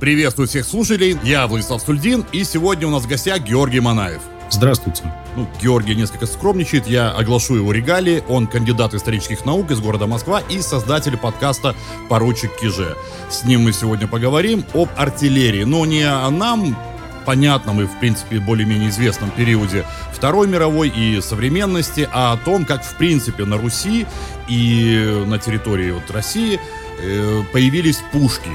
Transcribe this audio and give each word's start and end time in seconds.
Приветствую 0.00 0.46
всех 0.46 0.64
слушателей, 0.64 1.16
я 1.24 1.48
Владислав 1.48 1.82
Сульдин, 1.82 2.24
и 2.30 2.44
сегодня 2.44 2.86
у 2.86 2.90
нас 2.90 3.02
в 3.02 3.08
гостях 3.08 3.40
Георгий 3.40 3.80
Манаев. 3.80 4.20
Здравствуйте. 4.48 5.02
Ну, 5.34 5.48
Георгий 5.60 5.96
несколько 5.96 6.26
скромничает, 6.26 6.86
я 6.86 7.10
оглашу 7.10 7.56
его 7.56 7.72
регалии. 7.72 8.22
Он 8.28 8.46
кандидат 8.46 8.94
исторических 8.94 9.44
наук 9.44 9.72
из 9.72 9.80
города 9.80 10.06
Москва 10.06 10.40
и 10.48 10.60
создатель 10.60 11.16
подкаста 11.16 11.74
«Поручик 12.08 12.56
Киже». 12.60 12.96
С 13.28 13.42
ним 13.42 13.62
мы 13.62 13.72
сегодня 13.72 14.06
поговорим 14.06 14.64
об 14.72 14.88
артиллерии, 14.96 15.64
но 15.64 15.84
не 15.84 16.04
о 16.04 16.30
нам, 16.30 16.78
понятном 17.26 17.80
и, 17.80 17.86
в 17.86 17.98
принципе, 17.98 18.38
более-менее 18.38 18.90
известном 18.90 19.32
периоде 19.32 19.84
Второй 20.12 20.46
мировой 20.46 20.90
и 20.90 21.20
современности, 21.20 22.08
а 22.12 22.34
о 22.34 22.36
том, 22.36 22.64
как, 22.64 22.84
в 22.84 22.94
принципе, 22.94 23.44
на 23.44 23.58
Руси 23.58 24.06
и 24.46 25.24
на 25.26 25.38
территории 25.40 25.90
вот 25.90 26.08
России 26.12 26.60
э, 27.00 27.42
появились 27.52 28.00
пушки. 28.12 28.48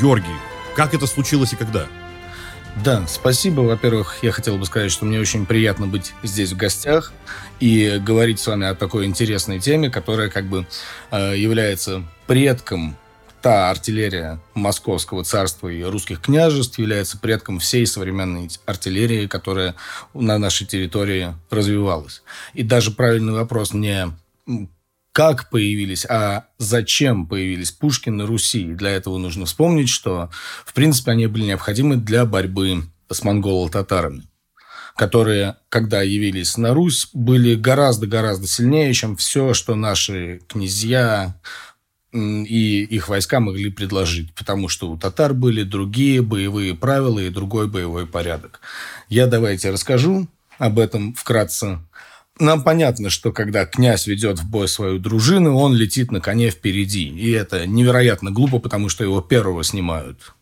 Георгий, 0.00 0.26
как 0.74 0.94
это 0.94 1.06
случилось 1.06 1.52
и 1.52 1.56
когда? 1.56 1.86
Да, 2.82 3.06
спасибо. 3.06 3.60
Во-первых, 3.60 4.18
я 4.22 4.32
хотел 4.32 4.56
бы 4.56 4.64
сказать, 4.64 4.90
что 4.90 5.04
мне 5.04 5.20
очень 5.20 5.44
приятно 5.44 5.86
быть 5.86 6.14
здесь 6.22 6.52
в 6.52 6.56
гостях 6.56 7.12
и 7.58 8.00
говорить 8.02 8.40
с 8.40 8.46
вами 8.46 8.66
о 8.66 8.74
такой 8.74 9.04
интересной 9.04 9.60
теме, 9.60 9.90
которая 9.90 10.30
как 10.30 10.46
бы 10.46 10.66
э, 11.10 11.34
является 11.36 12.02
предком 12.26 12.96
та 13.42 13.68
артиллерия 13.70 14.40
Московского 14.54 15.22
царства 15.22 15.68
и 15.68 15.82
русских 15.82 16.22
княжеств 16.22 16.78
является 16.78 17.18
предком 17.18 17.58
всей 17.58 17.86
современной 17.86 18.48
артиллерии, 18.64 19.26
которая 19.26 19.74
на 20.14 20.38
нашей 20.38 20.66
территории 20.66 21.34
развивалась. 21.50 22.22
И 22.54 22.62
даже 22.62 22.90
правильный 22.90 23.34
вопрос 23.34 23.74
не 23.74 24.08
как 25.12 25.50
появились, 25.50 26.06
а 26.06 26.46
зачем 26.58 27.26
появились 27.26 27.72
пушки 27.72 28.10
на 28.10 28.26
Руси. 28.26 28.64
Для 28.64 28.90
этого 28.90 29.18
нужно 29.18 29.46
вспомнить, 29.46 29.88
что, 29.88 30.30
в 30.64 30.72
принципе, 30.72 31.12
они 31.12 31.26
были 31.26 31.44
необходимы 31.44 31.96
для 31.96 32.24
борьбы 32.24 32.84
с 33.10 33.22
монголо-татарами 33.22 34.24
которые, 34.96 35.56
когда 35.70 36.02
явились 36.02 36.58
на 36.58 36.74
Русь, 36.74 37.08
были 37.14 37.54
гораздо-гораздо 37.54 38.46
сильнее, 38.46 38.92
чем 38.92 39.16
все, 39.16 39.54
что 39.54 39.74
наши 39.74 40.42
князья 40.46 41.36
и 42.12 42.82
их 42.82 43.08
войска 43.08 43.40
могли 43.40 43.70
предложить, 43.70 44.34
потому 44.34 44.68
что 44.68 44.90
у 44.90 44.98
татар 44.98 45.32
были 45.32 45.62
другие 45.62 46.22
боевые 46.22 46.74
правила 46.74 47.18
и 47.18 47.30
другой 47.30 47.68
боевой 47.68 48.06
порядок. 48.06 48.60
Я 49.08 49.26
давайте 49.26 49.70
расскажу 49.70 50.28
об 50.58 50.78
этом 50.78 51.14
вкратце 51.14 51.78
нам 52.40 52.62
понятно, 52.62 53.10
что 53.10 53.32
когда 53.32 53.66
князь 53.66 54.06
ведет 54.06 54.38
в 54.38 54.48
бой 54.48 54.68
свою 54.68 54.98
дружину, 54.98 55.56
он 55.56 55.74
летит 55.74 56.10
на 56.10 56.20
коне 56.20 56.50
впереди. 56.50 57.08
И 57.08 57.30
это 57.30 57.66
невероятно 57.66 58.30
глупо, 58.30 58.58
потому 58.58 58.88
что 58.88 59.04
его 59.04 59.20
первого 59.20 59.62
снимают. 59.62 60.34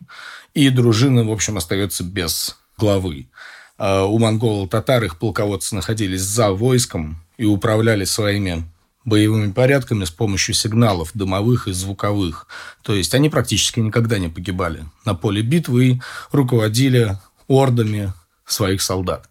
И 0.54 0.70
дружина, 0.70 1.24
в 1.24 1.30
общем, 1.30 1.56
остается 1.56 2.04
без 2.04 2.56
главы. 2.76 3.28
А 3.76 4.04
у 4.04 4.19
монголо-татар 4.19 5.04
их 5.04 5.19
полководцы 5.19 5.74
находились 5.74 6.22
за 6.22 6.50
войском 6.50 7.22
и 7.36 7.44
управляли 7.44 8.04
своими 8.04 8.64
боевыми 9.04 9.52
порядками 9.52 10.04
с 10.04 10.10
помощью 10.10 10.54
сигналов 10.54 11.10
дымовых 11.14 11.69
и 11.69 11.72
звуковых. 11.72 12.46
То 12.82 12.94
есть 12.94 13.14
они 13.14 13.30
практически 13.30 13.80
никогда 13.80 14.19
не 14.19 14.28
погибали 14.28 14.84
на 15.04 15.14
поле 15.14 15.42
битвы 15.42 15.86
и 15.86 16.00
руководили 16.30 17.16
ордами 17.46 18.12
своих 18.46 18.82
солдат. 18.82 19.27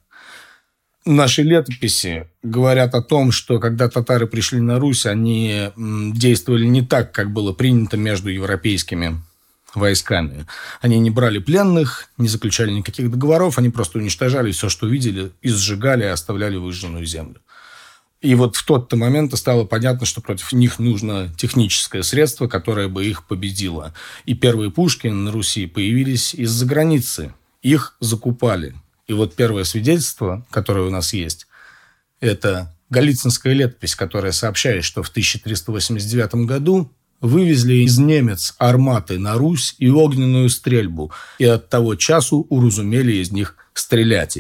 Наши 1.10 1.42
летописи 1.42 2.28
говорят 2.44 2.94
о 2.94 3.02
том, 3.02 3.32
что 3.32 3.60
когда 3.60 3.88
татары 3.88 4.28
пришли 4.28 4.60
на 4.60 4.78
Русь, 4.78 5.06
они 5.06 5.72
действовали 5.78 6.66
не 6.66 6.82
так, 6.82 7.14
как 7.14 7.32
было 7.32 7.54
принято 7.54 7.96
между 7.96 8.30
европейскими 8.30 9.16
войсками. 9.74 10.46
Они 10.82 11.00
не 11.00 11.10
брали 11.10 11.40
пленных, 11.40 12.10
не 12.18 12.28
заключали 12.28 12.72
никаких 12.72 13.10
договоров, 13.10 13.58
они 13.58 13.70
просто 13.70 14.00
уничтожали 14.00 14.52
все, 14.52 14.68
что 14.68 14.86
видели, 14.86 15.32
и 15.42 15.48
сжигали, 15.48 16.04
и 16.04 16.08
оставляли 16.08 16.58
выжженную 16.58 17.06
землю. 17.06 17.40
И 18.20 18.36
вот 18.36 18.58
в 18.58 18.66
тот-то 18.66 18.98
момент 18.98 19.34
стало 19.38 19.64
понятно, 19.64 20.06
что 20.06 20.20
против 20.20 20.52
них 20.52 20.78
нужно 20.78 21.34
техническое 21.38 22.04
средство, 22.04 22.50
которое 22.50 22.90
бы 22.90 23.06
их 23.06 23.26
победило. 23.26 23.94
И 24.26 24.34
первые 24.34 24.72
пушки 24.72 25.08
на 25.08 25.32
Руси 25.32 25.68
появились 25.68 26.34
из-за 26.34 26.66
границы. 26.66 27.34
Их 27.62 27.96
закупали. 28.02 28.76
И 29.08 29.14
вот 29.14 29.36
первое 29.36 29.64
свидетельство, 29.64 30.46
которое 30.52 30.86
у 30.88 30.90
нас 30.90 31.14
есть, 31.14 31.48
это 32.20 32.74
Голицынская 32.90 33.54
летопись, 33.54 33.96
которая 33.96 34.32
сообщает, 34.32 34.84
что 34.84 35.04
в 35.04 35.10
1389 35.10 36.46
году 36.46 36.92
вывезли 37.20 37.76
из 37.86 37.98
немец 37.98 38.56
арматы 38.60 39.20
на 39.20 39.36
Русь 39.36 39.76
и 39.78 39.90
огненную 39.90 40.50
стрельбу, 40.50 41.12
и 41.40 41.46
от 41.46 41.70
того 41.70 41.96
часу 41.96 42.46
уразумели 42.50 43.14
из 43.14 43.32
них 43.32 43.56
стрелять. 43.74 44.40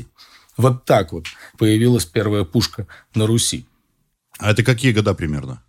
Вот 0.55 0.85
так 0.85 1.11
вот 1.11 1.27
появилась 1.57 2.05
первая 2.05 2.43
пушка 2.43 2.87
на 3.13 3.27
Руси. 3.27 3.65
А 4.39 4.51
это 4.51 4.63
какие 4.63 4.91
года 4.91 5.13
примерно? 5.13 5.61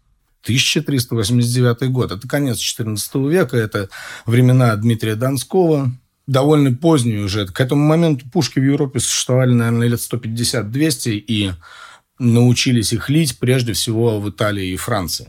1389 0.43 1.91
год. 1.91 2.13
Это 2.13 2.29
конец 2.29 2.59
XIV 2.59 3.29
века, 3.29 3.57
это 3.57 3.91
времена 4.25 4.75
Дмитрия 4.77 5.15
Донского, 5.15 5.93
довольно 6.29 6.73
поздний 6.73 7.17
уже. 7.17 7.47
К 7.47 7.61
этому 7.61 7.85
моменту 7.85 8.27
пушки 8.31 8.61
в 8.61 8.65
Европе 8.65 9.01
существовали, 9.01 9.53
наверное, 9.53 9.89
лет 9.89 9.99
150-200, 9.99 11.11
и 11.11 11.53
научились 12.19 12.93
их 12.93 13.09
лить 13.09 13.39
прежде 13.39 13.73
всего 13.73 14.21
в 14.21 14.29
Италии 14.29 14.69
и 14.69 14.77
Франции. 14.77 15.29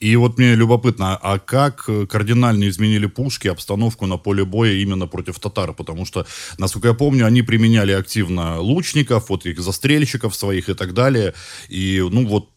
И 0.00 0.16
вот 0.16 0.38
мне 0.38 0.54
любопытно, 0.54 1.16
а 1.16 1.38
как 1.38 1.88
кардинально 2.08 2.68
изменили 2.68 3.06
пушки 3.06 3.48
обстановку 3.48 4.06
на 4.06 4.16
поле 4.16 4.44
боя 4.44 4.72
именно 4.72 5.06
против 5.06 5.38
татар? 5.38 5.74
Потому 5.74 6.06
что, 6.06 6.26
насколько 6.58 6.88
я 6.88 6.94
помню, 6.94 7.26
они 7.26 7.42
применяли 7.42 7.92
активно 7.92 8.60
лучников, 8.60 9.28
вот 9.28 9.46
их 9.46 9.60
застрельщиков 9.60 10.34
своих 10.34 10.68
и 10.68 10.74
так 10.74 10.94
далее. 10.94 11.34
И, 11.68 12.06
ну 12.10 12.26
вот, 12.26 12.50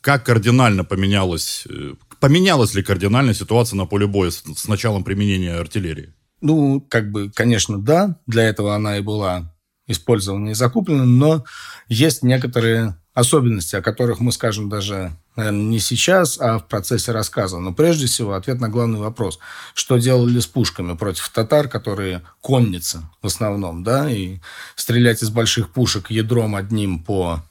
как 0.00 0.26
кардинально 0.26 0.84
поменялась, 0.84 1.64
э, 1.70 1.94
поменялась 2.20 2.74
ли 2.74 2.82
кардинально 2.82 3.34
ситуация 3.34 3.76
на 3.76 3.86
поле 3.86 4.06
боя 4.06 4.30
с, 4.30 4.42
с 4.56 4.68
началом 4.68 5.04
применения 5.04 5.54
артиллерии? 5.54 6.12
Ну, 6.44 6.82
как 6.90 7.10
бы, 7.10 7.30
конечно, 7.34 7.80
да, 7.80 8.18
для 8.26 8.42
этого 8.42 8.74
она 8.74 8.98
и 8.98 9.00
была 9.00 9.50
использована 9.86 10.50
и 10.50 10.54
закуплена, 10.54 11.06
но 11.06 11.42
есть 11.88 12.22
некоторые 12.22 12.98
особенности, 13.14 13.76
о 13.76 13.80
которых 13.80 14.20
мы 14.20 14.30
скажем 14.30 14.68
даже, 14.68 15.16
наверное, 15.36 15.62
не 15.62 15.78
сейчас, 15.78 16.38
а 16.38 16.58
в 16.58 16.68
процессе 16.68 17.12
рассказа. 17.12 17.60
Но 17.60 17.72
прежде 17.72 18.04
всего 18.04 18.34
ответ 18.34 18.60
на 18.60 18.68
главный 18.68 19.00
вопрос. 19.00 19.38
Что 19.72 19.96
делали 19.96 20.38
с 20.38 20.46
пушками 20.46 20.94
против 20.94 21.30
татар, 21.30 21.66
которые 21.66 22.20
конница 22.42 23.10
в 23.22 23.26
основном, 23.26 23.82
да, 23.82 24.10
и 24.10 24.40
стрелять 24.76 25.22
из 25.22 25.30
больших 25.30 25.70
пушек 25.70 26.10
ядром 26.10 26.56
одним 26.56 27.02
по 27.02 27.42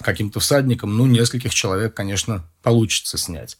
каким-то 0.00 0.40
всадникам, 0.40 0.96
ну, 0.96 1.06
нескольких 1.06 1.54
человек, 1.54 1.94
конечно, 1.94 2.44
получится 2.64 3.16
снять. 3.16 3.58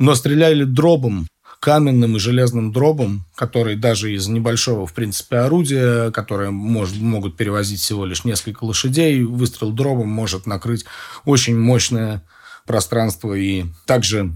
Но 0.00 0.16
стреляли 0.16 0.64
дробом 0.64 1.28
каменным 1.60 2.16
и 2.16 2.20
железным 2.20 2.72
дробом, 2.72 3.24
который 3.34 3.76
даже 3.76 4.14
из 4.14 4.28
небольшого, 4.28 4.86
в 4.86 4.92
принципе, 4.92 5.38
орудия, 5.38 6.10
которое 6.10 6.50
может, 6.50 6.96
могут 6.96 7.36
перевозить 7.36 7.80
всего 7.80 8.04
лишь 8.04 8.24
несколько 8.24 8.64
лошадей, 8.64 9.22
выстрел 9.22 9.72
дробом 9.72 10.08
может 10.08 10.46
накрыть 10.46 10.84
очень 11.24 11.58
мощное 11.58 12.22
пространство 12.66 13.34
и 13.34 13.64
также 13.86 14.32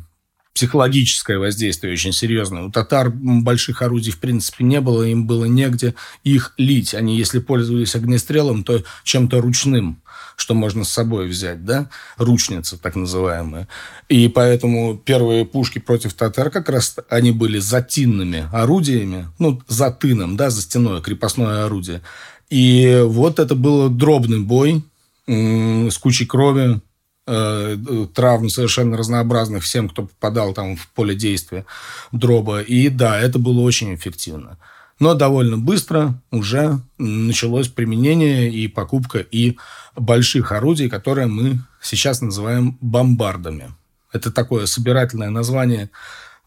психологическое 0.55 1.39
воздействие 1.39 1.93
очень 1.93 2.13
серьезное. 2.13 2.65
У 2.65 2.71
татар 2.71 3.11
больших 3.11 3.83
орудий, 3.83 4.13
в 4.13 4.19
принципе, 4.19 4.65
не 4.65 4.81
было, 4.81 5.05
им 5.05 5.27
было 5.27 5.45
негде 5.45 5.95
их 6.25 6.55
лить. 6.57 6.95
Они, 6.95 7.17
если 7.17 7.39
пользовались 7.39 7.95
огнестрелом, 7.95 8.65
то 8.65 8.83
чем-то 9.05 9.41
ручным 9.41 10.03
что 10.41 10.55
можно 10.55 10.85
с 10.85 10.91
собой 10.91 11.29
взять, 11.29 11.65
да, 11.65 11.89
ручницы 12.17 12.79
так 12.79 12.97
называемые. 12.97 13.69
И 14.09 14.29
поэтому 14.29 14.97
первые 14.97 15.45
пушки 15.45 15.79
против 15.79 16.15
татар 16.15 16.51
как 16.51 16.69
раз 16.69 16.97
они 17.11 17.31
были 17.31 17.59
затинными 17.59 18.49
орудиями, 18.53 19.29
ну, 19.39 19.61
за 19.69 19.91
тыном, 19.91 20.37
да, 20.37 20.51
за 20.51 20.63
стеной, 20.63 21.03
крепостное 21.03 21.67
орудие. 21.67 22.01
И 22.49 23.03
вот 23.05 23.39
это 23.39 23.55
был 23.55 23.91
дробный 23.91 24.41
бой 24.41 24.83
с 25.27 25.99
кучей 25.99 26.27
крови, 26.27 26.81
э, 27.27 27.77
травм 28.15 28.49
совершенно 28.49 28.97
разнообразных 28.97 29.63
всем, 29.63 29.89
кто 29.89 30.05
попадал 30.05 30.55
там 30.55 30.77
в 30.77 30.89
поле 30.89 31.15
действия 31.15 31.67
дроба. 32.13 32.63
И 32.63 32.89
да, 32.89 33.21
это 33.21 33.39
было 33.39 33.61
очень 33.61 33.95
эффективно. 33.95 34.59
Но 35.01 35.15
довольно 35.15 35.57
быстро 35.57 36.21
уже 36.31 36.79
началось 36.99 37.69
применение 37.69 38.51
и 38.53 38.69
покупка 38.69 39.19
и 39.19 39.57
больших 40.01 40.53
орудий, 40.53 40.89
которые 40.89 41.27
мы 41.27 41.61
сейчас 41.81 42.21
называем 42.21 42.79
бомбардами. 42.81 43.75
Это 44.13 44.31
такое 44.31 44.67
собирательное 44.67 45.31
название, 45.31 45.91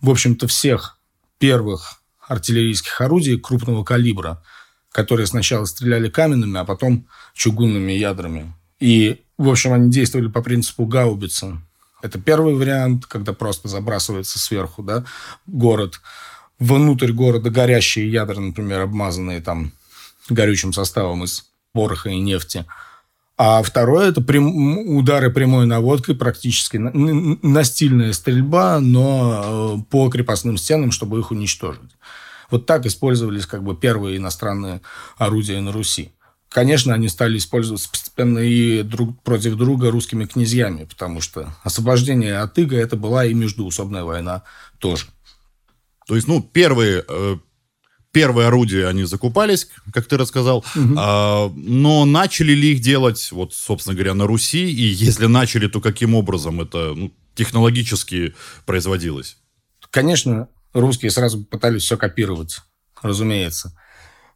в 0.02 0.10
общем-то, 0.10 0.48
всех 0.48 0.98
первых 1.38 2.02
артиллерийских 2.28 3.00
орудий 3.02 3.40
крупного 3.40 3.84
калибра, 3.84 4.42
которые 4.92 5.28
сначала 5.28 5.66
стреляли 5.66 6.10
каменными, 6.10 6.60
а 6.60 6.66
потом 6.66 7.08
чугунными 7.34 7.92
ядрами. 7.92 8.54
И, 8.80 9.22
в 9.38 9.50
общем, 9.50 9.74
они 9.74 9.90
действовали 9.90 10.28
по 10.28 10.42
принципу 10.42 10.86
гаубицы. 10.86 11.58
Это 12.02 12.20
первый 12.20 12.56
вариант, 12.56 13.06
когда 13.06 13.34
просто 13.34 13.70
забрасывается 13.70 14.40
сверху 14.40 14.84
да, 14.84 15.06
город. 15.48 16.02
внутрь 16.60 17.14
города 17.14 17.50
горящие 17.50 18.12
ядра, 18.12 18.40
например, 18.40 18.82
обмазанные 18.82 19.42
там 19.42 19.72
горючим 20.30 20.74
составом 20.74 21.24
из 21.24 21.46
пороха 21.72 22.10
и 22.10 22.20
нефти. 22.20 22.66
А 23.36 23.64
второе– 23.64 24.10
это 24.10 24.22
прям, 24.22 24.96
удары 24.96 25.32
прямой 25.32 25.66
наводкой, 25.66 26.16
практически 26.16 26.78
настильная 26.78 28.14
стрельба, 28.14 28.80
но 28.80 29.78
э, 29.80 29.84
по 29.90 30.10
крепостным 30.10 30.58
стенам, 30.58 30.92
чтобы 30.92 31.20
их 31.20 31.32
уничтожить. 31.32 31.98
Вот 32.52 32.68
так 32.68 32.86
использовались 32.86 33.48
как 33.48 33.64
бы 33.64 33.76
первые 33.76 34.18
иностранные 34.18 34.82
орудия 35.18 35.60
на 35.62 35.72
Руси. 35.72 36.12
Конечно, 36.50 36.94
они 36.94 37.10
стали 37.10 37.40
использоваться 37.40 37.90
постепенно 37.90 38.38
и 38.38 38.84
друг 38.84 39.20
против 39.24 39.56
друга 39.56 39.90
русскими 39.90 40.26
князьями, 40.26 40.84
потому 40.84 41.20
что 41.20 41.56
освобождение 41.64 42.38
от 42.38 42.56
Иго– 42.60 42.76
это 42.78 42.96
была 42.96 43.26
и 43.26 43.34
междуусобная 43.34 44.04
война 44.04 44.44
тоже. 44.78 45.08
То 46.06 46.16
есть, 46.16 46.28
ну, 46.28 46.44
первые, 46.44 47.04
э, 47.08 47.38
первые 48.14 48.48
орудия, 48.48 48.88
они 48.88 49.04
закупались, 49.04 49.68
как 49.92 50.06
ты 50.06 50.18
рассказал, 50.18 50.60
угу. 50.76 50.96
а, 50.98 51.52
но 51.54 52.06
начали 52.06 52.54
ли 52.54 52.72
их 52.72 52.80
делать, 52.80 53.30
вот, 53.34 53.54
собственно 53.54 53.96
говоря, 53.96 54.14
на 54.14 54.26
Руси, 54.26 54.72
и 54.72 54.84
если 54.84 55.26
начали, 55.26 55.68
то 55.68 55.82
каким 55.82 56.16
образом 56.16 56.62
это 56.62 56.94
ну, 56.96 57.12
технологически 57.36 58.34
производилось? 58.66 59.36
Конечно, 59.90 60.48
русские 60.72 61.12
сразу 61.12 61.44
пытались 61.44 61.82
все 61.82 61.98
копировать, 61.98 62.62
разумеется. 63.02 63.78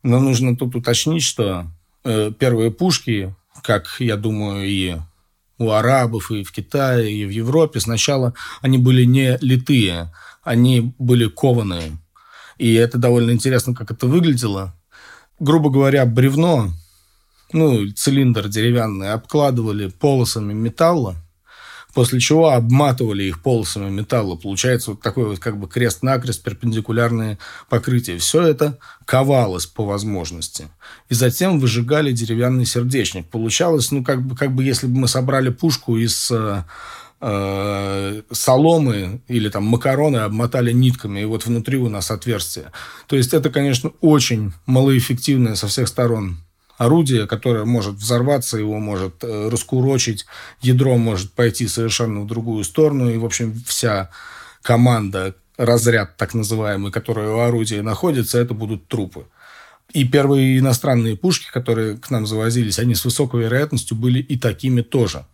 Но 0.04 0.20
нужно 0.20 0.58
тут 0.58 0.76
уточнить, 0.76 1.24
что 1.24 1.72
Э, 2.10 2.32
первые 2.32 2.72
пушки, 2.72 3.36
как, 3.64 3.98
я 4.00 4.16
думаю, 4.16 4.66
и 4.66 4.96
у 5.58 5.72
арабов, 5.72 6.32
и 6.32 6.44
в 6.44 6.54
Китае, 6.54 7.12
и 7.12 7.26
в 7.26 7.30
Европе, 7.30 7.82
сначала 7.82 8.34
они 8.62 8.78
были 8.78 9.04
не 9.04 9.38
литые, 9.42 10.14
они 10.42 10.94
были 11.00 11.28
кованые. 11.28 11.98
И 12.58 12.74
это 12.74 12.98
довольно 12.98 13.32
интересно, 13.32 13.74
как 13.74 13.92
это 13.92 14.08
выглядело. 14.08 14.74
Грубо 15.40 15.70
говоря, 15.70 16.06
бревно, 16.06 16.72
ну, 17.54 17.88
цилиндр 17.92 18.48
деревянный, 18.48 19.12
обкладывали 19.12 19.88
полосами 19.88 20.54
металла, 20.54 21.16
после 21.94 22.20
чего 22.20 22.50
обматывали 22.50 23.24
их 23.24 23.42
полосами 23.42 23.90
металла. 23.90 24.36
Получается 24.36 24.92
вот 24.92 25.02
такой 25.02 25.26
вот 25.26 25.40
как 25.40 25.58
бы 25.60 25.68
крест-накрест, 25.68 26.44
перпендикулярные 26.44 27.38
покрытия. 27.70 28.18
Все 28.18 28.42
это 28.42 28.80
ковалось 29.06 29.68
по 29.68 29.86
возможности. 29.86 30.68
И 31.10 31.14
затем 31.14 31.60
выжигали 31.60 32.12
деревянный 32.12 32.66
сердечник. 32.66 33.28
Получалось, 33.28 33.92
ну, 33.92 34.04
как 34.04 34.24
бы, 34.24 34.36
как 34.36 34.54
бы 34.54 34.64
если 34.64 34.88
бы 34.88 35.00
мы 35.00 35.08
собрали 35.08 35.50
пушку 35.50 35.98
из 35.98 36.32
э, 37.22 38.22
соломы 38.32 39.22
или 39.28 39.50
там 39.50 39.66
макароны 39.66 40.18
обмотали 40.18 40.72
нитками, 40.72 41.22
и 41.22 41.26
вот 41.26 41.46
внутри 41.46 41.78
у 41.78 41.90
нас 41.90 42.12
отверстие. 42.12 42.72
То 43.08 43.16
есть 43.16 43.34
это, 43.34 43.50
конечно, 43.50 43.92
очень 44.02 44.54
малоэффективное 44.66 45.56
со 45.56 45.68
всех 45.68 45.88
сторон 45.88 46.38
орудие, 46.78 47.28
которое 47.28 47.66
может 47.66 47.96
взорваться, 47.96 48.58
его 48.58 48.80
может 48.80 49.24
э, 49.24 49.50
раскурочить, 49.50 50.26
ядро 50.62 50.98
может 50.98 51.34
пойти 51.34 51.68
совершенно 51.68 52.22
в 52.22 52.28
другую 52.28 52.64
сторону, 52.64 53.10
и, 53.10 53.18
в 53.18 53.26
общем, 53.26 53.54
вся 53.66 54.10
команда, 54.62 55.36
разряд 55.58 56.18
так 56.18 56.34
называемый, 56.34 56.92
который 56.92 57.28
у 57.30 57.40
орудия 57.40 57.82
находится, 57.82 58.38
это 58.38 58.54
будут 58.54 58.88
трупы. 58.88 59.26
И 59.92 60.04
первые 60.04 60.60
иностранные 60.60 61.16
пушки, 61.16 61.50
которые 61.52 61.98
к 61.98 62.10
нам 62.12 62.28
завозились, 62.28 62.78
они 62.78 62.94
с 62.94 63.06
высокой 63.06 63.44
вероятностью 63.44 63.98
были 63.98 64.20
и 64.20 64.38
такими 64.38 64.82
тоже. 64.82 65.26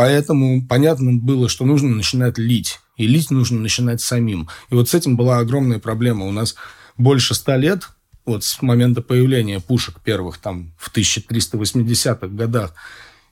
Поэтому 0.00 0.66
понятно 0.66 1.12
было, 1.12 1.50
что 1.50 1.66
нужно 1.66 1.90
начинать 1.90 2.38
лить. 2.38 2.80
И 2.96 3.06
лить 3.06 3.30
нужно 3.30 3.60
начинать 3.60 4.00
самим. 4.00 4.48
И 4.70 4.74
вот 4.74 4.88
с 4.88 4.94
этим 4.94 5.14
была 5.14 5.40
огромная 5.40 5.78
проблема. 5.78 6.24
У 6.24 6.32
нас 6.32 6.54
больше 6.96 7.34
ста 7.34 7.58
лет 7.58 7.90
вот 8.24 8.42
с 8.42 8.62
момента 8.62 9.02
появления 9.02 9.60
пушек 9.60 10.00
первых 10.02 10.38
там 10.38 10.72
в 10.78 10.90
1380-х 10.90 12.28
годах 12.28 12.72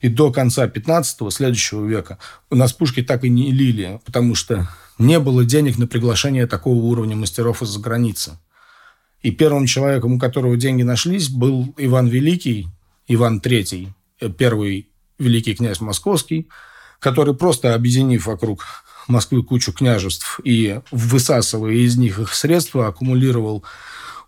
и 0.03 0.11
до 0.11 0.31
конца 0.31 0.67
15-го, 0.67 1.31
следующего 1.31 1.87
века, 1.87 2.19
у 2.51 2.55
нас 2.55 2.75
пушки 2.75 3.03
так 3.03 3.25
и 3.25 3.31
не 3.31 3.51
лили, 3.51 3.99
потому 4.05 4.35
что 4.35 4.69
не 4.99 5.19
было 5.21 5.47
денег 5.47 5.79
на 5.79 5.87
приглашение 5.87 6.47
такого 6.47 6.85
уровня 6.85 7.17
мастеров 7.17 7.63
из-за 7.63 7.81
границы. 7.81 8.39
И 9.23 9.31
первым 9.31 9.65
человеком, 9.65 10.13
у 10.13 10.19
которого 10.19 10.59
деньги 10.59 10.83
нашлись, 10.83 11.31
был 11.31 11.75
Иван 11.79 12.09
Великий, 12.09 12.69
Иван 13.07 13.39
III, 13.39 13.89
первый 14.37 14.88
великий 15.19 15.55
князь 15.55 15.81
московский, 15.81 16.49
который 17.01 17.35
просто 17.35 17.75
объединив 17.75 18.27
вокруг 18.27 18.65
Москвы 19.09 19.43
кучу 19.43 19.73
княжеств 19.73 20.39
и 20.45 20.81
высасывая 20.91 21.73
из 21.73 21.97
них 21.97 22.19
их 22.19 22.35
средства, 22.35 22.89
аккумулировал 22.89 23.65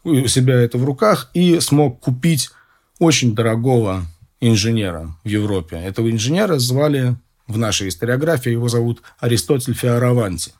у 0.04 0.26
себя 0.26 0.54
это 0.54 0.78
в 0.78 0.84
руках 0.84 1.30
и 1.34 1.60
смог 1.60 2.00
купить 2.00 2.50
очень 2.98 3.34
дорогого 3.34 4.06
инженера 4.40 5.14
в 5.22 5.28
Европе. 5.28 5.76
Этого 5.76 6.10
инженера 6.10 6.58
звали 6.58 7.16
в 7.46 7.58
нашей 7.58 7.88
историографии, 7.88 8.52
его 8.52 8.68
зовут 8.68 9.02
Аристотель 9.18 9.74
Фиараванти. 9.74 10.54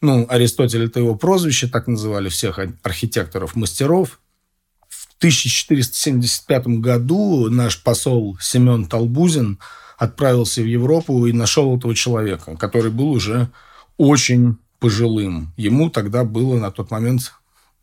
Ну, 0.00 0.26
Аристотель– 0.28 0.84
это 0.86 1.00
его 1.00 1.14
прозвище, 1.14 1.68
так 1.68 1.86
называли 1.86 2.28
всех 2.28 2.58
архитекторов-мастеров. 2.82 4.20
В 5.16 5.18
1475 5.18 6.66
году 6.66 7.48
наш 7.50 7.82
посол 7.82 8.36
Семен 8.40 8.86
Толбузин 8.86 9.58
отправился 9.96 10.60
в 10.60 10.66
Европу 10.66 11.26
и 11.26 11.32
нашел 11.32 11.76
этого 11.76 11.94
человека, 11.94 12.56
который 12.56 12.90
был 12.90 13.12
уже 13.12 13.50
очень 13.96 14.58
пожилым. 14.78 15.54
Ему 15.56 15.88
тогда 15.88 16.22
было 16.24 16.58
на 16.58 16.70
тот 16.70 16.90
момент 16.90 17.32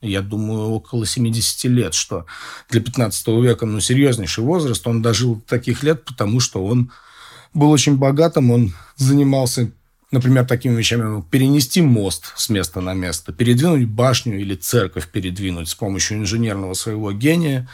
я 0.04 0.22
думаю, 0.22 0.70
около 0.72 1.06
70 1.06 1.64
лет, 1.72 1.94
что 1.94 2.26
для 2.70 2.82
15 2.82 3.28
века, 3.42 3.66
ну, 3.66 3.80
серьезнейший 3.80 4.44
возраст. 4.44 4.86
Он 4.86 5.02
дожил 5.02 5.42
таких 5.48 5.82
лет, 5.82 6.04
потому 6.04 6.42
что 6.42 6.66
он 6.66 6.92
был 7.54 7.72
очень 7.72 7.96
богатым, 7.96 8.52
он 8.52 8.74
занимался, 8.98 9.72
например, 10.14 10.46
такими 10.46 10.76
вещами, 10.76 11.02
ну, 11.02 11.24
перенести 11.24 11.82
мост 11.82 12.34
с 12.36 12.48
места 12.50 12.82
на 12.82 12.94
место, 12.94 13.34
передвинуть 13.34 13.88
башню 13.88 14.40
или 14.40 14.54
церковь 14.56 15.10
передвинуть 15.10 15.68
с 15.68 15.76
помощью 15.76 16.20
инженерного 16.20 16.76
своего 16.76 17.12
гения. 17.12 17.68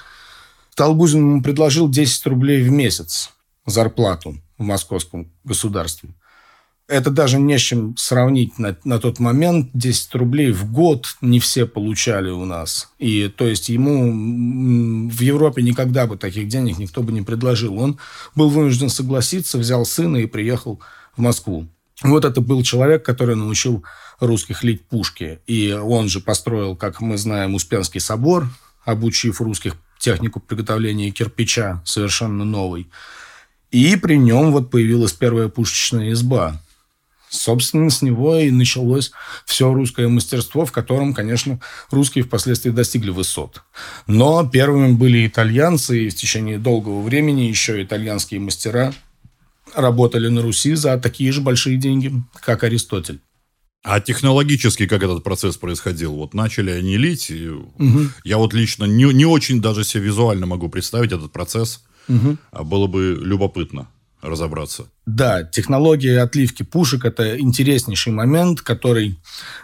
Толбузин 0.76 1.20
ему 1.20 1.44
предложил 1.44 1.90
10 1.90 2.26
рублей 2.28 2.64
в 2.64 2.72
месяц 2.72 3.32
зарплату 3.66 4.38
в 4.58 4.64
московском 4.64 5.32
государстве. 5.44 6.10
Это 6.88 7.12
даже 7.12 7.40
не 7.40 7.60
с 7.60 7.62
чем 7.62 7.96
сравнить 7.98 8.58
на, 8.58 8.76
на 8.86 9.00
тот 9.00 9.20
момент. 9.20 9.70
10 9.74 10.16
рублей 10.16 10.52
в 10.52 10.72
год 10.72 11.18
не 11.22 11.42
все 11.42 11.66
получали 11.66 12.30
у 12.30 12.46
нас. 12.46 12.90
И 13.00 13.28
то 13.28 13.48
есть 13.48 13.68
ему 13.68 15.10
в 15.10 15.20
Европе 15.20 15.62
никогда 15.62 16.08
бы 16.08 16.18
таких 16.18 16.48
денег 16.48 16.80
никто 16.80 17.04
бы 17.04 17.12
не 17.12 17.22
предложил. 17.22 17.78
Он 17.78 18.00
был 18.34 18.50
вынужден 18.50 18.90
согласиться, 18.90 19.58
взял 19.58 19.86
сына 19.86 20.18
и 20.18 20.26
приехал 20.26 20.80
в 21.18 21.22
Москву. 21.22 21.68
Вот 22.02 22.24
это 22.26 22.42
был 22.42 22.64
человек, 22.64 23.04
который 23.04 23.36
научил 23.36 23.84
русских 24.20 24.64
лить 24.64 24.86
пушки. 24.88 25.40
И 25.48 25.72
он 25.72 26.08
же 26.10 26.22
построил, 26.22 26.76
как 26.76 27.02
мы 27.02 27.18
знаем, 27.18 27.56
Успенский 27.56 28.00
собор, 28.00 28.48
обучив 28.86 29.42
русских 29.42 29.76
технику 30.00 30.40
приготовления 30.40 31.12
кирпича 31.12 31.82
совершенно 31.86 32.46
новой. 32.46 32.90
И 33.72 33.96
при 33.98 34.18
нем 34.18 34.52
вот 34.52 34.72
появилась 34.72 35.12
первая 35.12 35.50
пушечная 35.50 36.14
изба. 36.14 36.62
Собственно, 37.30 37.92
с 37.92 38.02
него 38.02 38.38
и 38.38 38.50
началось 38.50 39.12
все 39.46 39.72
русское 39.72 40.08
мастерство, 40.08 40.66
в 40.66 40.72
котором, 40.72 41.14
конечно, 41.14 41.60
русские 41.92 42.24
впоследствии 42.24 42.72
достигли 42.72 43.12
высот. 43.12 43.62
Но 44.08 44.48
первыми 44.48 44.94
были 44.94 45.28
итальянцы, 45.28 46.06
и 46.06 46.10
в 46.10 46.16
течение 46.16 46.58
долгого 46.58 47.02
времени 47.02 47.42
еще 47.42 47.84
итальянские 47.84 48.40
мастера 48.40 48.94
работали 49.82 50.28
на 50.28 50.42
Руси 50.42 50.76
за 50.76 50.98
такие 50.98 51.32
же 51.32 51.42
большие 51.42 51.78
деньги, 51.78 52.12
как 52.42 52.64
Аристотель. 52.64 53.22
А 53.84 54.00
технологически 54.02 54.88
как 54.88 55.04
этот 55.04 55.24
процесс 55.24 55.58
происходил? 55.58 56.16
Вот 56.16 56.34
начали 56.34 56.72
они 56.72 56.98
лить. 56.98 57.30
И 57.30 57.48
угу. 57.48 58.08
Я 58.24 58.38
вот 58.38 58.54
лично 58.54 58.86
не, 58.86 59.06
не 59.14 59.26
очень 59.26 59.62
даже 59.62 59.84
себе 59.84 60.04
визуально 60.04 60.46
могу 60.46 60.70
представить 60.70 61.12
этот 61.12 61.32
процесс. 61.32 61.84
Угу. 62.10 62.38
А 62.52 62.64
было 62.64 62.88
бы 62.88 63.18
любопытно 63.22 63.88
разобраться. 64.22 64.88
Да, 65.06 65.44
технология 65.44 66.22
отливки 66.22 66.64
пушек– 66.64 67.06
это 67.06 67.40
интереснейший 67.40 68.12
момент, 68.12 68.62
который 68.62 69.18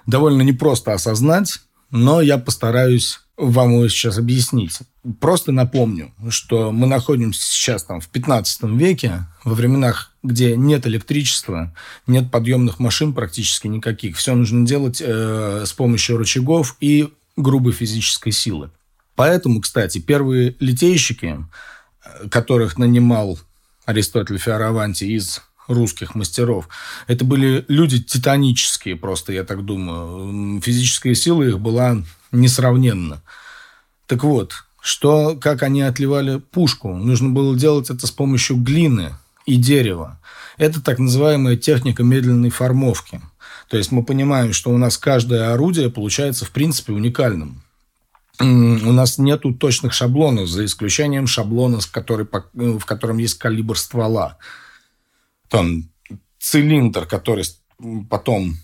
довольно 0.06 0.44
непросто 0.44 0.94
осознать, 0.94 1.60
но 1.92 2.22
я 2.22 2.38
постараюсь 2.38 3.20
вам 3.38 3.74
его 3.74 3.88
сейчас 3.90 4.18
объяснить. 4.18 4.80
Просто 5.20 5.52
напомню, 5.52 6.14
что 6.30 6.72
мы 6.72 6.88
находимся 6.88 7.42
сейчас 7.42 7.84
там 7.84 8.00
в 8.00 8.08
15 8.08 8.64
веке, 8.64 9.26
во 9.44 9.54
временах, 9.54 10.14
где 10.24 10.56
нет 10.56 10.88
электричества, 10.88 11.74
нет 12.08 12.32
подъемных 12.32 12.80
машин 12.80 13.14
практически 13.14 13.68
никаких. 13.68 14.18
Все 14.18 14.34
нужно 14.36 14.66
делать 14.66 15.02
э, 15.04 15.64
с 15.66 15.74
помощью 15.74 16.18
рычагов 16.18 16.78
и 16.80 17.10
грубой 17.36 17.74
физической 17.74 18.32
силы. 18.32 18.72
Поэтому, 19.16 19.62
кстати, 19.62 20.00
первые 20.00 20.56
литейщики, 20.60 21.38
э, 22.04 22.30
которых 22.30 22.78
нанимал 22.78 23.38
Аристотель 23.86 24.38
Фиараванти 24.38 25.04
из 25.04 25.42
русских 25.68 26.16
мастеров. 26.16 26.70
Это 27.08 27.26
были 27.26 27.66
люди 27.68 28.02
титанические 28.02 28.96
просто, 28.96 29.34
я 29.34 29.44
так 29.44 29.66
думаю. 29.66 30.62
Физическая 30.62 31.16
сила 31.16 31.44
их 31.44 31.60
была 31.60 32.04
несравненна. 32.32 33.22
Так 34.08 34.24
вот, 34.24 34.54
что, 34.82 35.36
как 35.36 35.64
они 35.64 35.82
отливали 35.82 36.38
пушку? 36.40 36.96
Нужно 36.96 37.30
было 37.30 37.58
делать 37.58 37.90
это 37.90 38.06
с 38.08 38.12
помощью 38.12 38.58
глины 38.58 39.16
и 39.46 39.56
дерева. 39.56 40.20
Это 40.58 40.82
так 40.82 41.00
называемая 41.00 41.58
техника 41.58 42.04
медленной 42.04 42.50
формовки. 42.50 43.22
То 43.70 43.78
есть 43.78 43.92
мы 43.92 44.04
понимаем, 44.04 44.54
что 44.54 44.70
у 44.70 44.78
нас 44.78 44.98
каждое 44.98 45.54
орудие 45.54 45.90
получается 45.90 46.46
в 46.46 46.52
принципе 46.52 46.94
уникальным. 46.94 47.64
У 48.40 48.44
нас 48.44 49.18
нету 49.18 49.54
точных 49.54 49.94
шаблонов, 49.94 50.50
за 50.50 50.66
исключением 50.66 51.26
шаблона, 51.26 51.80
который, 51.92 52.28
в 52.54 52.86
котором 52.86 53.18
есть 53.18 53.38
калибр 53.38 53.78
ствола 53.78 54.38
там 55.50 55.90
цилиндр, 56.40 57.06
который 57.06 57.46
потом 58.10 58.58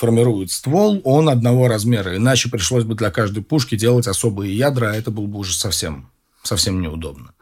формирует 0.00 0.50
ствол, 0.50 1.02
он 1.04 1.28
одного 1.28 1.68
размера. 1.68 2.16
Иначе 2.16 2.48
пришлось 2.48 2.84
бы 2.84 2.94
для 2.94 3.10
каждой 3.10 3.42
пушки 3.42 3.76
делать 3.76 4.06
особые 4.06 4.56
ядра, 4.56 4.90
а 4.90 4.94
это 4.94 5.10
было 5.10 5.26
бы 5.26 5.38
уже 5.38 5.54
совсем, 5.54 6.08
совсем 6.42 6.80
неудобно. 6.80 7.32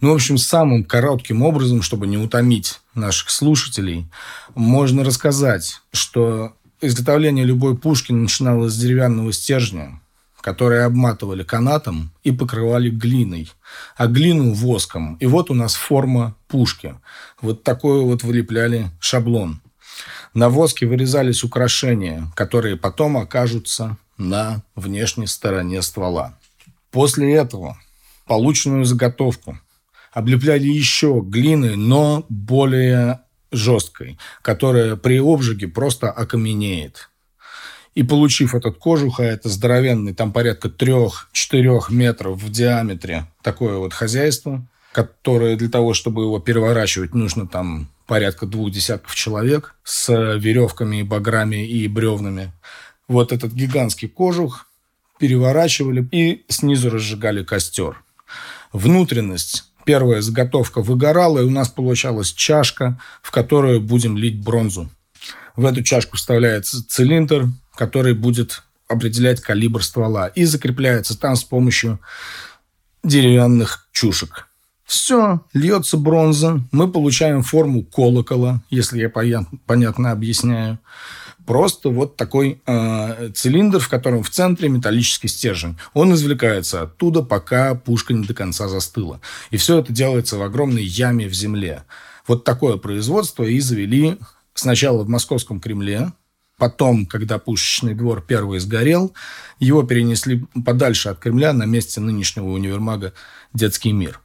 Ну, 0.00 0.10
в 0.10 0.14
общем, 0.14 0.38
самым 0.38 0.84
коротким 0.84 1.42
образом, 1.42 1.82
чтобы 1.82 2.06
не 2.06 2.16
утомить 2.16 2.80
наших 2.94 3.30
слушателей, 3.30 4.06
можно 4.54 5.04
рассказать, 5.04 5.80
что 5.92 6.54
изготовление 6.80 7.44
любой 7.44 7.76
пушки 7.76 8.10
начиналось 8.10 8.72
с 8.72 8.78
деревянного 8.78 9.32
стержня, 9.32 10.00
которые 10.40 10.84
обматывали 10.84 11.44
канатом 11.44 12.10
и 12.24 12.32
покрывали 12.32 12.88
глиной, 12.88 13.50
а 13.96 14.06
глину 14.06 14.54
воском. 14.54 15.16
И 15.16 15.26
вот 15.26 15.50
у 15.50 15.54
нас 15.54 15.74
форма 15.74 16.36
пушки. 16.48 16.94
Вот 17.42 17.62
такой 17.62 18.02
вот 18.02 18.24
вылепляли 18.24 18.90
шаблон. 18.98 19.60
На 20.34 20.48
воске 20.48 20.86
вырезались 20.86 21.44
украшения, 21.44 22.26
которые 22.34 22.76
потом 22.76 23.18
окажутся 23.18 23.98
на 24.16 24.62
внешней 24.74 25.26
стороне 25.26 25.82
ствола. 25.82 26.38
После 26.90 27.34
этого 27.34 27.78
полученную 28.26 28.84
заготовку 28.84 29.58
облепляли 30.12 30.68
еще 30.68 31.22
глиной, 31.24 31.76
но 31.76 32.24
более 32.28 33.20
жесткой, 33.50 34.18
которая 34.40 34.96
при 34.96 35.18
обжиге 35.18 35.68
просто 35.68 36.10
окаменеет. 36.10 37.10
И 37.94 38.02
получив 38.02 38.54
этот 38.54 38.78
кожух, 38.78 39.20
а 39.20 39.24
это 39.24 39.50
здоровенный, 39.50 40.14
там 40.14 40.32
порядка 40.32 40.68
3-4 40.68 41.82
метров 41.90 42.42
в 42.42 42.50
диаметре, 42.50 43.26
такое 43.42 43.76
вот 43.76 43.92
хозяйство, 43.92 44.64
которое 44.92 45.56
для 45.56 45.68
того, 45.68 45.92
чтобы 45.92 46.22
его 46.22 46.38
переворачивать, 46.38 47.14
нужно 47.14 47.46
там 47.46 47.88
порядка 48.06 48.46
двух 48.46 48.70
десятков 48.70 49.14
человек 49.14 49.74
с 49.84 50.08
веревками, 50.12 51.02
баграми 51.02 51.66
и 51.66 51.88
бревнами. 51.88 52.52
Вот 53.08 53.32
этот 53.32 53.52
гигантский 53.52 54.08
кожух 54.08 54.66
переворачивали 55.18 56.06
и 56.10 56.44
снизу 56.48 56.90
разжигали 56.90 57.44
костер. 57.44 58.02
Внутренность 58.72 59.64
первая 59.84 60.20
заготовка 60.22 60.80
выгорала, 60.82 61.40
и 61.40 61.44
у 61.44 61.50
нас 61.50 61.68
получалась 61.68 62.32
чашка, 62.32 62.98
в 63.22 63.30
которую 63.30 63.80
будем 63.80 64.16
лить 64.16 64.42
бронзу. 64.42 64.90
В 65.56 65.66
эту 65.66 65.82
чашку 65.82 66.16
вставляется 66.16 66.86
цилиндр, 66.88 67.48
который 67.74 68.14
будет 68.14 68.62
определять 68.88 69.40
калибр 69.40 69.82
ствола 69.82 70.28
и 70.28 70.44
закрепляется 70.44 71.18
там 71.18 71.36
с 71.36 71.44
помощью 71.44 72.00
деревянных 73.02 73.88
чушек. 73.92 74.48
Все, 74.92 75.40
льется 75.54 75.96
бронза, 75.96 76.60
мы 76.70 76.86
получаем 76.86 77.42
форму 77.42 77.82
колокола, 77.82 78.62
если 78.68 79.00
я 79.00 79.08
понятно 79.08 80.10
объясняю. 80.10 80.80
Просто 81.46 81.88
вот 81.88 82.16
такой 82.18 82.60
э, 82.66 83.30
цилиндр, 83.34 83.78
в 83.78 83.88
котором 83.88 84.22
в 84.22 84.28
центре 84.28 84.68
металлический 84.68 85.28
стержень. 85.28 85.78
Он 85.94 86.12
извлекается 86.12 86.82
оттуда, 86.82 87.22
пока 87.22 87.74
пушка 87.74 88.12
не 88.12 88.26
до 88.26 88.34
конца 88.34 88.68
застыла. 88.68 89.22
И 89.50 89.56
все 89.56 89.78
это 89.78 89.94
делается 89.94 90.36
в 90.36 90.42
огромной 90.42 90.84
яме 90.84 91.26
в 91.26 91.32
земле. 91.32 91.84
Вот 92.28 92.44
такое 92.44 92.76
производство 92.76 93.44
и 93.44 93.60
завели 93.60 94.18
сначала 94.52 95.04
в 95.04 95.08
Московском 95.08 95.58
Кремле, 95.58 96.12
Потом, 96.58 97.06
когда 97.06 97.38
пушечный 97.38 97.94
двор 97.94 98.20
первый 98.20 98.60
сгорел, 98.60 99.14
его 99.58 99.82
перенесли 99.82 100.44
подальше 100.64 101.08
от 101.08 101.18
Кремля 101.18 101.54
на 101.54 101.64
месте 101.64 102.00
нынешнего 102.00 102.50
универмага 102.50 103.14
«Детский 103.52 103.90
мир». 103.90 104.21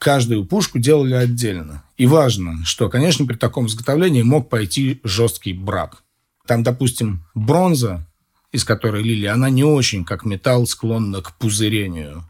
Каждую 0.00 0.46
пушку 0.46 0.78
делали 0.78 1.12
отдельно. 1.12 1.84
И 1.98 2.06
важно, 2.06 2.64
что, 2.64 2.88
конечно, 2.88 3.26
при 3.26 3.36
таком 3.36 3.66
изготовлении 3.66 4.22
мог 4.22 4.48
пойти 4.48 4.98
жесткий 5.04 5.52
брак. 5.52 6.02
Там, 6.46 6.62
допустим, 6.62 7.22
бронза, 7.34 8.08
из 8.50 8.64
которой 8.64 9.02
лили, 9.02 9.26
она 9.26 9.50
не 9.50 9.62
очень, 9.62 10.06
как 10.06 10.24
металл, 10.24 10.66
склонна 10.66 11.20
к 11.20 11.36
пузырению. 11.36 12.24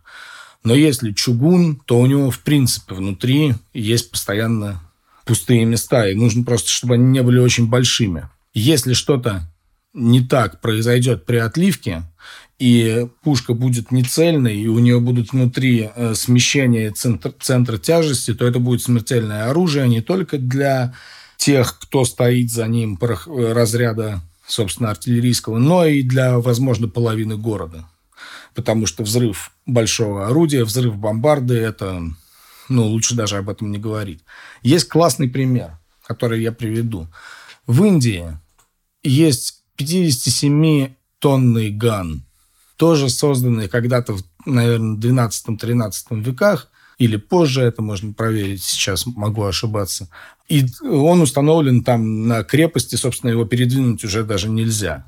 Но 0.65 0.75
если 0.75 1.13
чугун, 1.13 1.77
то 1.87 2.01
у 2.01 2.07
него, 2.07 2.33
в 2.33 2.41
принципе, 2.41 2.97
внутри 2.97 3.55
есть 3.73 4.11
постоянно 4.11 4.83
пустые 5.25 5.65
места, 5.65 6.09
и 6.09 6.17
нужно 6.17 6.43
просто, 6.43 6.69
чтобы 6.69 6.95
они 6.95 7.05
не 7.05 7.23
были 7.23 7.39
очень 7.39 7.69
большими. 7.69 8.29
Если 8.53 8.95
что-то 8.95 9.49
не 9.95 10.27
так 10.27 10.61
произойдет 10.61 11.25
при 11.25 11.37
отливке, 11.37 12.03
и 12.61 13.09
пушка 13.23 13.55
будет 13.55 13.91
нецельной, 13.91 14.61
и 14.61 14.69
у 14.69 14.79
нее 14.79 15.01
будут 15.01 15.33
внутри 15.33 15.91
э, 15.97 16.15
смещения 16.15 16.93
центр, 16.93 17.33
центра 17.41 17.79
тяжести, 17.79 18.35
то 18.35 18.47
это 18.47 18.59
будет 18.59 18.83
смертельное 18.83 19.49
оружие 19.49 19.89
не 19.89 20.03
только 20.03 20.37
для 20.37 20.95
тех, 21.39 21.79
кто 21.81 22.05
стоит 22.05 22.51
за 22.51 22.67
ним 22.67 22.99
э, 23.01 23.53
разряда, 23.55 24.21
собственно, 24.47 24.91
артиллерийского, 24.91 25.57
но 25.57 25.87
и 25.87 26.03
для, 26.03 26.39
возможно, 26.39 26.87
половины 26.87 27.39
города. 27.39 27.89
Потому 28.55 28.85
что 28.85 29.05
взрыв 29.05 29.53
большого 29.65 30.27
орудия, 30.27 30.65
взрыв 30.65 30.97
бомбарды– 30.97 31.55
это, 31.57 32.03
ну, 32.69 32.87
лучше 32.89 33.15
даже 33.15 33.39
об 33.39 33.49
этом 33.49 33.71
не 33.71 33.79
говорить. 33.79 34.21
Есть 34.63 34.91
классный 34.91 35.31
пример, 35.31 35.79
который 36.07 36.43
я 36.43 36.53
приведу. 36.53 37.07
В 37.67 37.83
Индии 37.87 38.39
есть 39.03 39.63
57-тонный 39.79 41.71
ган, 41.71 42.27
тоже 42.81 43.11
созданный 43.11 43.69
когда-то, 43.69 44.15
в, 44.15 44.23
наверное, 44.47 44.97
12-13 44.97 46.23
веках, 46.23 46.69
или 46.97 47.17
позже, 47.17 47.61
это 47.61 47.83
можно 47.83 48.15
проверить, 48.15 48.65
сейчас 48.65 49.05
могу 49.05 49.45
ошибаться. 49.45 50.09
И 50.49 50.65
он 50.83 51.21
установлен 51.21 51.85
там 51.85 52.27
на 52.27 52.43
крепости, 52.43 52.97
собственно, 52.97 53.33
его 53.33 53.45
передвинуть 53.45 54.03
уже 54.03 54.25
даже 54.25 54.49
нельзя. 54.49 55.05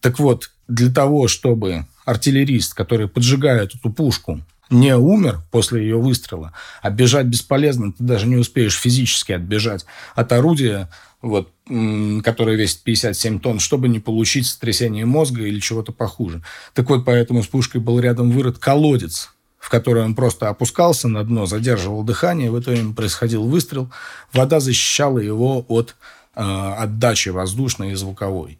Так 0.00 0.18
вот, 0.18 0.50
для 0.66 0.90
того, 0.90 1.28
чтобы 1.28 1.84
артиллерист, 2.06 2.72
который 2.72 3.06
поджигает 3.06 3.74
эту 3.74 3.90
пушку, 3.90 4.40
не 4.70 4.96
умер 4.96 5.40
после 5.50 5.82
ее 5.82 5.98
выстрела, 5.98 6.52
а 6.82 6.90
бежать 6.90 7.26
бесполезно, 7.26 7.92
ты 7.92 8.02
даже 8.02 8.26
не 8.26 8.36
успеешь 8.36 8.78
физически 8.78 9.32
отбежать 9.32 9.84
от 10.14 10.32
орудия, 10.32 10.90
вот, 11.22 11.50
которое 12.22 12.56
весит 12.56 12.82
57 12.82 13.40
тонн, 13.40 13.58
чтобы 13.58 13.88
не 13.88 14.00
получить 14.00 14.46
сотрясение 14.46 15.06
мозга 15.06 15.42
или 15.42 15.60
чего-то 15.60 15.92
похуже. 15.92 16.42
Так 16.74 16.90
вот, 16.90 17.04
поэтому 17.04 17.42
с 17.42 17.46
пушкой 17.46 17.80
был 17.80 17.98
рядом 17.98 18.30
вырыт 18.30 18.58
колодец, 18.58 19.30
в 19.58 19.70
который 19.70 20.04
он 20.04 20.14
просто 20.14 20.50
опускался 20.50 21.08
на 21.08 21.24
дно, 21.24 21.46
задерживал 21.46 22.02
дыхание, 22.02 22.50
в 22.50 22.56
это 22.56 22.70
время 22.70 22.94
происходил 22.94 23.44
выстрел, 23.44 23.90
вода 24.32 24.60
защищала 24.60 25.18
его 25.18 25.64
от 25.68 25.96
э, 26.36 26.42
отдачи 26.42 27.30
воздушной 27.30 27.92
и 27.92 27.94
звуковой. 27.94 28.58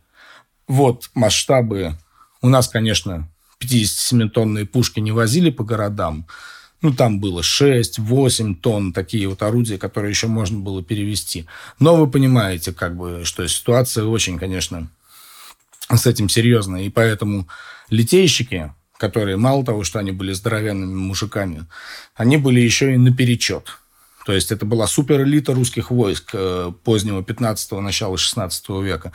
Вот 0.66 1.10
масштабы. 1.14 1.98
У 2.40 2.48
нас, 2.48 2.68
конечно, 2.68 3.28
57-тонные 3.64 4.66
пушки 4.66 5.00
не 5.00 5.12
возили 5.12 5.50
по 5.50 5.64
городам. 5.64 6.26
Ну, 6.82 6.92
там 6.92 7.18
было 7.18 7.40
6-8 7.40 8.56
тонн, 8.56 8.92
такие 8.92 9.26
вот 9.26 9.42
орудия, 9.42 9.78
которые 9.78 10.10
еще 10.10 10.26
можно 10.26 10.58
было 10.58 10.82
перевести. 10.82 11.46
Но 11.78 11.96
вы 11.96 12.10
понимаете, 12.10 12.72
как 12.72 12.96
бы, 12.96 13.22
что 13.24 13.46
ситуация 13.48 14.04
очень, 14.04 14.38
конечно, 14.38 14.90
с 15.88 16.06
этим 16.06 16.28
серьезная. 16.28 16.82
И 16.82 16.90
поэтому 16.90 17.48
литейщики, 17.88 18.72
которые 18.98 19.36
мало 19.36 19.64
того, 19.64 19.82
что 19.84 19.98
они 19.98 20.12
были 20.12 20.32
здоровенными 20.32 20.94
мужиками, 20.94 21.66
они 22.14 22.36
были 22.36 22.60
еще 22.60 22.92
и 22.94 22.98
наперечет. 22.98 23.78
То 24.26 24.32
есть 24.32 24.52
это 24.52 24.64
была 24.64 24.86
суперэлита 24.86 25.52
русских 25.52 25.90
войск 25.90 26.30
э, 26.32 26.72
позднего 26.82 27.20
15-го, 27.20 27.80
начала 27.80 28.16
16 28.16 28.68
века 28.82 29.12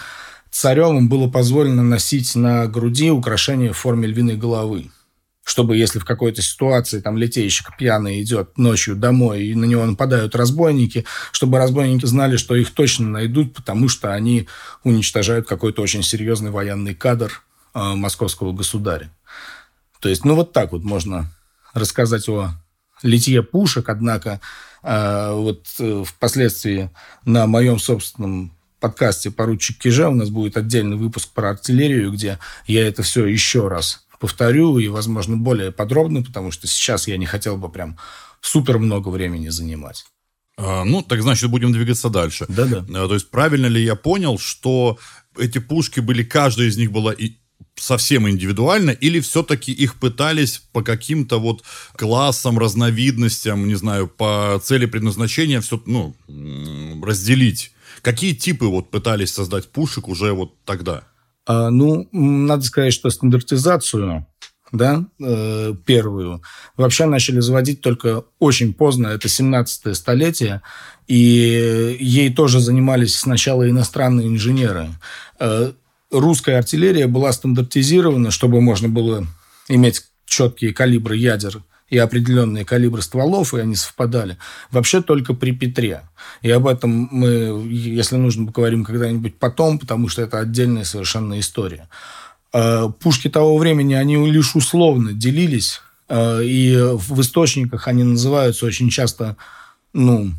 царем 0.51 0.97
им 0.97 1.09
было 1.09 1.29
позволено 1.29 1.83
носить 1.83 2.35
на 2.35 2.67
груди 2.67 3.11
украшения 3.11 3.73
в 3.73 3.77
форме 3.77 4.07
львиной 4.07 4.37
головы. 4.37 4.91
Чтобы, 5.43 5.77
если 5.77 5.99
в 5.99 6.05
какой-то 6.05 6.41
ситуации 6.41 7.01
там 7.01 7.17
литейщик 7.17 7.75
пьяный 7.77 8.21
идет 8.21 8.57
ночью 8.57 8.95
домой, 8.95 9.45
и 9.45 9.55
на 9.55 9.65
него 9.65 9.85
нападают 9.85 10.35
разбойники, 10.35 11.05
чтобы 11.31 11.57
разбойники 11.57 12.05
знали, 12.05 12.37
что 12.37 12.55
их 12.55 12.71
точно 12.71 13.07
найдут, 13.07 13.55
потому 13.55 13.89
что 13.89 14.13
они 14.13 14.47
уничтожают 14.83 15.47
какой-то 15.47 15.81
очень 15.81 16.03
серьезный 16.03 16.51
военный 16.51 16.93
кадр 16.93 17.43
э, 17.73 17.93
московского 17.95 18.53
государя. 18.53 19.11
То 19.99 20.09
есть, 20.09 20.23
ну 20.23 20.35
вот 20.35 20.53
так 20.53 20.71
вот 20.71 20.83
можно 20.83 21.31
рассказать 21.73 22.29
о 22.29 22.51
литье 23.01 23.41
пушек, 23.43 23.89
однако 23.89 24.39
А, 24.81 25.33
вот 25.33 25.65
э, 25.79 26.03
впоследствии 26.05 26.89
на 27.25 27.47
моем 27.47 27.79
собственном 27.79 28.53
подкасте 28.79 29.31
«Поручик 29.31 29.77
Киже» 29.77 30.07
у 30.07 30.15
нас 30.15 30.29
будет 30.29 30.57
отдельный 30.57 30.97
выпуск 30.97 31.29
про 31.33 31.51
артиллерию, 31.51 32.11
где 32.11 32.39
я 32.67 32.87
это 32.87 33.03
все 33.03 33.25
еще 33.25 33.67
раз 33.67 34.05
повторю 34.19 34.77
и, 34.77 34.87
возможно, 34.87 35.37
более 35.37 35.71
подробно, 35.71 36.21
потому 36.21 36.51
что 36.51 36.67
сейчас 36.67 37.07
я 37.07 37.17
не 37.17 37.25
хотел 37.25 37.57
бы 37.57 37.69
прям 37.69 37.97
супер 38.41 38.77
много 38.77 39.09
времени 39.09 39.49
занимать. 39.49 40.05
А, 40.57 40.83
ну, 40.83 41.01
так 41.01 41.21
значит, 41.21 41.49
будем 41.49 41.71
двигаться 41.71 42.09
дальше. 42.09 42.45
Да-да. 42.49 42.85
А, 42.89 43.07
то 43.07 43.13
есть, 43.13 43.29
правильно 43.29 43.67
ли 43.67 43.83
я 43.83 43.95
понял, 43.95 44.37
что 44.37 44.99
эти 45.37 45.59
пушки 45.59 46.01
были, 46.01 46.23
каждая 46.23 46.67
из 46.67 46.77
них 46.77 46.91
была 46.91 47.13
и 47.13 47.37
совсем 47.75 48.29
индивидуально, 48.29 48.91
или 48.91 49.21
все-таки 49.21 49.71
их 49.71 49.95
пытались 49.95 50.61
по 50.73 50.81
каким-то 50.81 51.39
вот 51.39 51.63
классам, 51.95 52.59
разновидностям, 52.59 53.67
не 53.67 53.75
знаю, 53.75 54.07
по 54.07 54.59
цели 54.61 54.85
предназначения 54.85 55.61
все, 55.61 55.81
ну, 55.85 56.13
разделить? 57.01 57.71
Какие 58.01 58.33
типы 58.33 58.65
вот 58.65 58.91
пытались 58.91 59.33
создать 59.33 59.71
пушек 59.71 60.07
уже 60.07 60.33
вот 60.33 60.63
тогда? 60.65 61.03
А, 61.45 61.69
ну, 61.69 62.07
надо 62.11 62.63
сказать, 62.63 62.93
что 62.93 63.09
стандартизацию 63.09 64.25
да, 64.71 65.05
э, 65.19 65.73
первую, 65.85 66.41
вообще 66.77 67.05
начали 67.05 67.39
заводить 67.39 67.81
только 67.81 68.25
очень 68.37 68.73
поздно, 68.73 69.07
это 69.07 69.27
17 69.27 69.95
столетие, 69.95 70.61
и 71.07 71.97
ей 71.99 72.31
тоже 72.31 72.59
занимались 72.59 73.15
сначала 73.15 73.67
иностранные 73.67 74.27
инженеры. 74.27 74.89
Э, 75.39 75.71
русская 76.11 76.57
артиллерия 76.57 77.07
была 77.07 77.31
стандартизирована, 77.31 78.31
чтобы 78.31 78.61
можно 78.61 78.89
было 78.89 79.25
иметь 79.67 80.03
четкие 80.25 80.73
калибры 80.73 81.17
ядер 81.17 81.63
и 81.89 81.97
определенные 81.97 82.65
калибры 82.65 83.01
стволов, 83.01 83.53
и 83.53 83.59
они 83.59 83.75
совпадали, 83.75 84.37
вообще 84.71 85.01
только 85.01 85.33
при 85.33 85.51
Петре. 85.51 86.01
И 86.41 86.51
об 86.51 86.67
этом 86.67 87.09
мы, 87.11 87.67
если 87.67 88.15
нужно, 88.15 88.45
поговорим 88.45 88.83
когда-нибудь 88.83 89.37
потом, 89.37 89.79
потому 89.79 90.07
что 90.07 90.21
это 90.21 90.39
отдельная 90.39 90.83
совершенно 90.83 91.39
история. 91.39 91.89
А, 92.53 92.89
пушки 92.89 93.29
того 93.29 93.57
времени, 93.57 93.93
они 93.93 94.15
лишь 94.29 94.55
условно 94.55 95.13
делились, 95.13 95.81
а, 96.07 96.39
и 96.39 96.75
в 96.75 97.19
источниках 97.21 97.87
они 97.87 98.03
называются 98.03 98.65
очень 98.65 98.89
часто, 98.89 99.37
ну, 99.93 100.33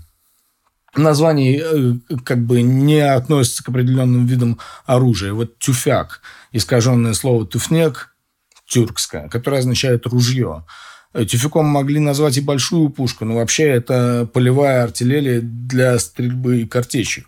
название 0.96 1.62
э, 1.62 2.16
как 2.24 2.44
бы 2.44 2.62
не 2.62 3.00
относится 3.00 3.62
к 3.62 3.68
определенным 3.68 4.26
видам 4.26 4.58
оружия. 4.86 5.32
Вот 5.32 5.58
тюфяк, 5.58 6.20
искаженное 6.52 7.14
слово 7.14 7.46
туфнек, 7.46 8.14
тюркское, 8.66 9.28
которое 9.28 9.58
означает 9.58 10.06
ружье. 10.06 10.64
Э, 11.12 11.24
тюфяком 11.24 11.66
могли 11.66 11.98
назвать 11.98 12.36
и 12.36 12.40
большую 12.40 12.90
пушку, 12.90 13.24
но 13.24 13.34
вообще 13.34 13.64
это 13.64 14.28
полевая 14.32 14.84
артиллерия 14.84 15.40
для 15.40 15.98
стрельбы 15.98 16.66
картечью. 16.66 17.24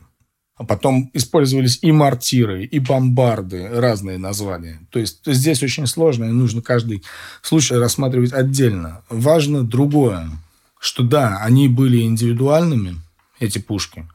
А 0.56 0.64
потом 0.64 1.10
использовались 1.14 1.80
и 1.82 1.90
мортиры, 1.90 2.64
и 2.64 2.78
бомбарды, 2.78 3.68
разные 3.68 4.18
названия. 4.18 4.78
То 4.90 5.00
есть 5.00 5.20
здесь 5.26 5.62
очень 5.62 5.88
сложно, 5.88 6.26
и 6.26 6.32
нужно 6.32 6.62
каждый 6.62 7.02
случай 7.40 7.74
рассматривать 7.74 8.32
отдельно. 8.32 9.02
Важно 9.08 9.64
другое, 9.64 10.30
что 10.78 11.02
да, 11.02 11.38
они 11.38 11.66
были 11.68 12.02
индивидуальными, 12.02 13.00
эти 13.40 13.58
пушки, 13.58 14.06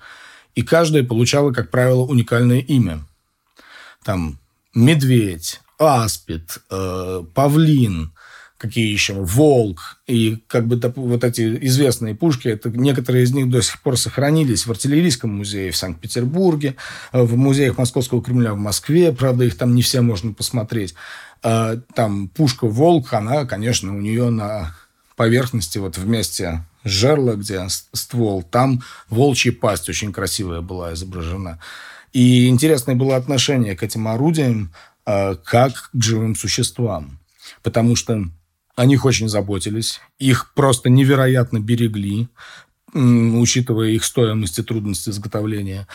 и 0.56 0.62
каждая 0.62 1.04
получала, 1.04 1.52
как 1.52 1.70
правило, 1.70 2.04
уникальное 2.04 2.60
имя. 2.60 3.00
Там 4.06 4.40
медведь, 4.74 5.60
аспид, 5.78 6.60
э, 6.70 7.24
павлин, 7.34 8.14
какие 8.58 8.92
еще, 8.92 9.14
волк, 9.14 10.00
и 10.08 10.44
как 10.48 10.68
бы 10.68 10.82
вот 10.96 11.24
эти 11.24 11.66
известные 11.68 12.16
пушки, 12.16 12.48
это, 12.48 12.70
некоторые 12.70 13.24
из 13.24 13.34
них 13.34 13.50
до 13.50 13.62
сих 13.62 13.82
пор 13.82 13.98
сохранились 13.98 14.66
в 14.66 14.72
артиллерийском 14.72 15.30
музее 15.36 15.72
в 15.72 15.78
Санкт-Петербурге, 15.78 16.76
э, 17.12 17.22
в 17.22 17.38
музеях 17.38 17.78
Московского 17.78 18.24
Кремля 18.24 18.54
в 18.54 18.58
Москве, 18.58 19.12
правда, 19.12 19.46
их 19.46 19.58
там 19.58 19.76
не 19.76 19.82
все 19.82 20.02
можно 20.02 20.34
посмотреть. 20.34 20.96
Э, 21.44 21.78
там 21.94 22.30
пушка 22.30 22.66
«Волк», 22.68 23.14
она, 23.14 23.46
конечно, 23.46 23.96
у 23.96 24.00
нее 24.02 24.30
на 24.30 24.76
поверхности, 25.16 25.78
вот 25.78 25.98
вместе 25.98 26.64
жерла, 26.84 27.36
где 27.36 27.68
ствол, 27.94 28.44
там 28.44 28.82
волчья 29.10 29.52
пасть 29.52 29.90
очень 29.90 30.14
красивая 30.14 30.62
была 30.62 30.94
изображена. 30.94 31.60
И 32.14 32.48
интересное 32.48 32.96
было 32.96 33.16
отношение 33.16 33.76
к 33.76 33.84
этим 33.84 34.08
орудиям 34.08 34.74
э, 35.06 35.36
как 35.44 35.90
к 35.92 36.04
живым 36.04 36.36
существам. 36.36 37.20
Потому 37.64 37.96
что 37.96 38.26
о 38.78 38.86
них 38.86 39.06
очень 39.06 39.28
заботились, 39.28 40.00
их 40.20 40.54
просто 40.54 40.90
невероятно 40.90 41.60
берегли, 41.60 42.30
учитывая 42.94 43.90
их 43.90 44.04
стоимость 44.04 44.60
и 44.60 44.64
трудности 44.64 45.10
изготовления. 45.10 45.88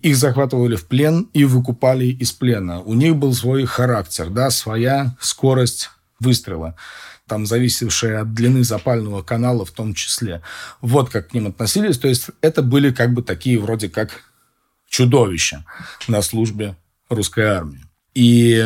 Их 0.00 0.16
захватывали 0.16 0.74
в 0.74 0.86
плен 0.86 1.30
и 1.32 1.44
выкупали 1.44 2.06
из 2.06 2.32
плена. 2.32 2.80
У 2.80 2.94
них 2.94 3.14
был 3.16 3.32
свой 3.34 3.64
характер, 3.66 4.30
да, 4.30 4.50
своя 4.50 5.16
скорость 5.20 5.90
выстрела, 6.18 6.76
там 7.28 7.46
зависевшая 7.46 8.22
от 8.22 8.34
длины 8.34 8.64
запального 8.64 9.22
канала 9.22 9.64
в 9.64 9.70
том 9.70 9.94
числе. 9.94 10.42
Вот 10.80 11.10
как 11.10 11.28
к 11.28 11.34
ним 11.34 11.46
относились. 11.46 11.98
То 11.98 12.08
есть 12.08 12.26
это 12.40 12.62
были 12.62 12.90
как 12.90 13.14
бы 13.14 13.22
такие 13.22 13.60
вроде 13.60 13.88
как 13.88 14.24
чудовища 14.88 15.64
на 16.08 16.20
службе 16.20 16.76
русской 17.08 17.44
армии. 17.44 17.84
И 18.14 18.56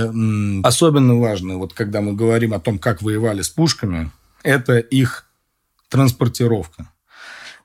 особенно 0.62 1.18
важно, 1.18 1.56
вот 1.56 1.72
когда 1.72 2.00
мы 2.00 2.12
говорим 2.12 2.52
о 2.52 2.60
том, 2.60 2.78
как 2.78 3.00
воевали 3.00 3.42
с 3.42 3.48
пушками, 3.48 4.10
это 4.42 4.78
их 4.78 5.26
транспортировка. 5.88 6.90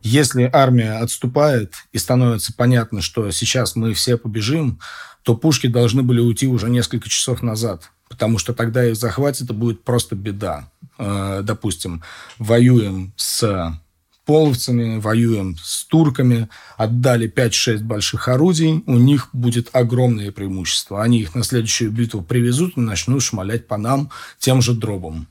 Если 0.01 0.49
армия 0.51 0.93
отступает 0.99 1.75
и 1.91 1.97
становится 1.97 2.53
понятно, 2.53 3.01
что 3.01 3.31
сейчас 3.31 3.75
мы 3.75 3.93
все 3.93 4.17
побежим, 4.17 4.79
то 5.23 5.35
пушки 5.35 5.67
должны 5.67 6.03
были 6.03 6.19
уйти 6.19 6.47
уже 6.47 6.69
несколько 6.69 7.09
часов 7.09 7.41
назад, 7.41 7.89
потому 8.09 8.37
что 8.37 8.53
тогда 8.53 8.85
их 8.85 8.97
захватит, 8.97 9.43
это 9.43 9.53
будет 9.53 9.83
просто 9.83 10.15
беда. 10.15 10.69
Э, 10.97 11.41
допустим, 11.43 12.03
воюем 12.37 13.13
с 13.15 13.77
половцами, 14.25 14.99
воюем 14.99 15.57
с 15.61 15.85
турками, 15.85 16.49
отдали 16.77 17.29
5-6 17.29 17.79
больших 17.79 18.27
орудий, 18.27 18.83
у 18.85 18.97
них 18.97 19.29
будет 19.33 19.69
огромное 19.73 20.31
преимущество. 20.31 21.03
Они 21.03 21.19
их 21.19 21.35
на 21.35 21.43
следующую 21.43 21.91
битву 21.91 22.21
привезут 22.21 22.77
и 22.77 22.81
начнут 22.81 23.21
шмалять 23.21 23.67
по 23.67 23.77
нам 23.77 24.09
тем 24.39 24.61
же 24.61 24.73
дробом. 24.73 25.27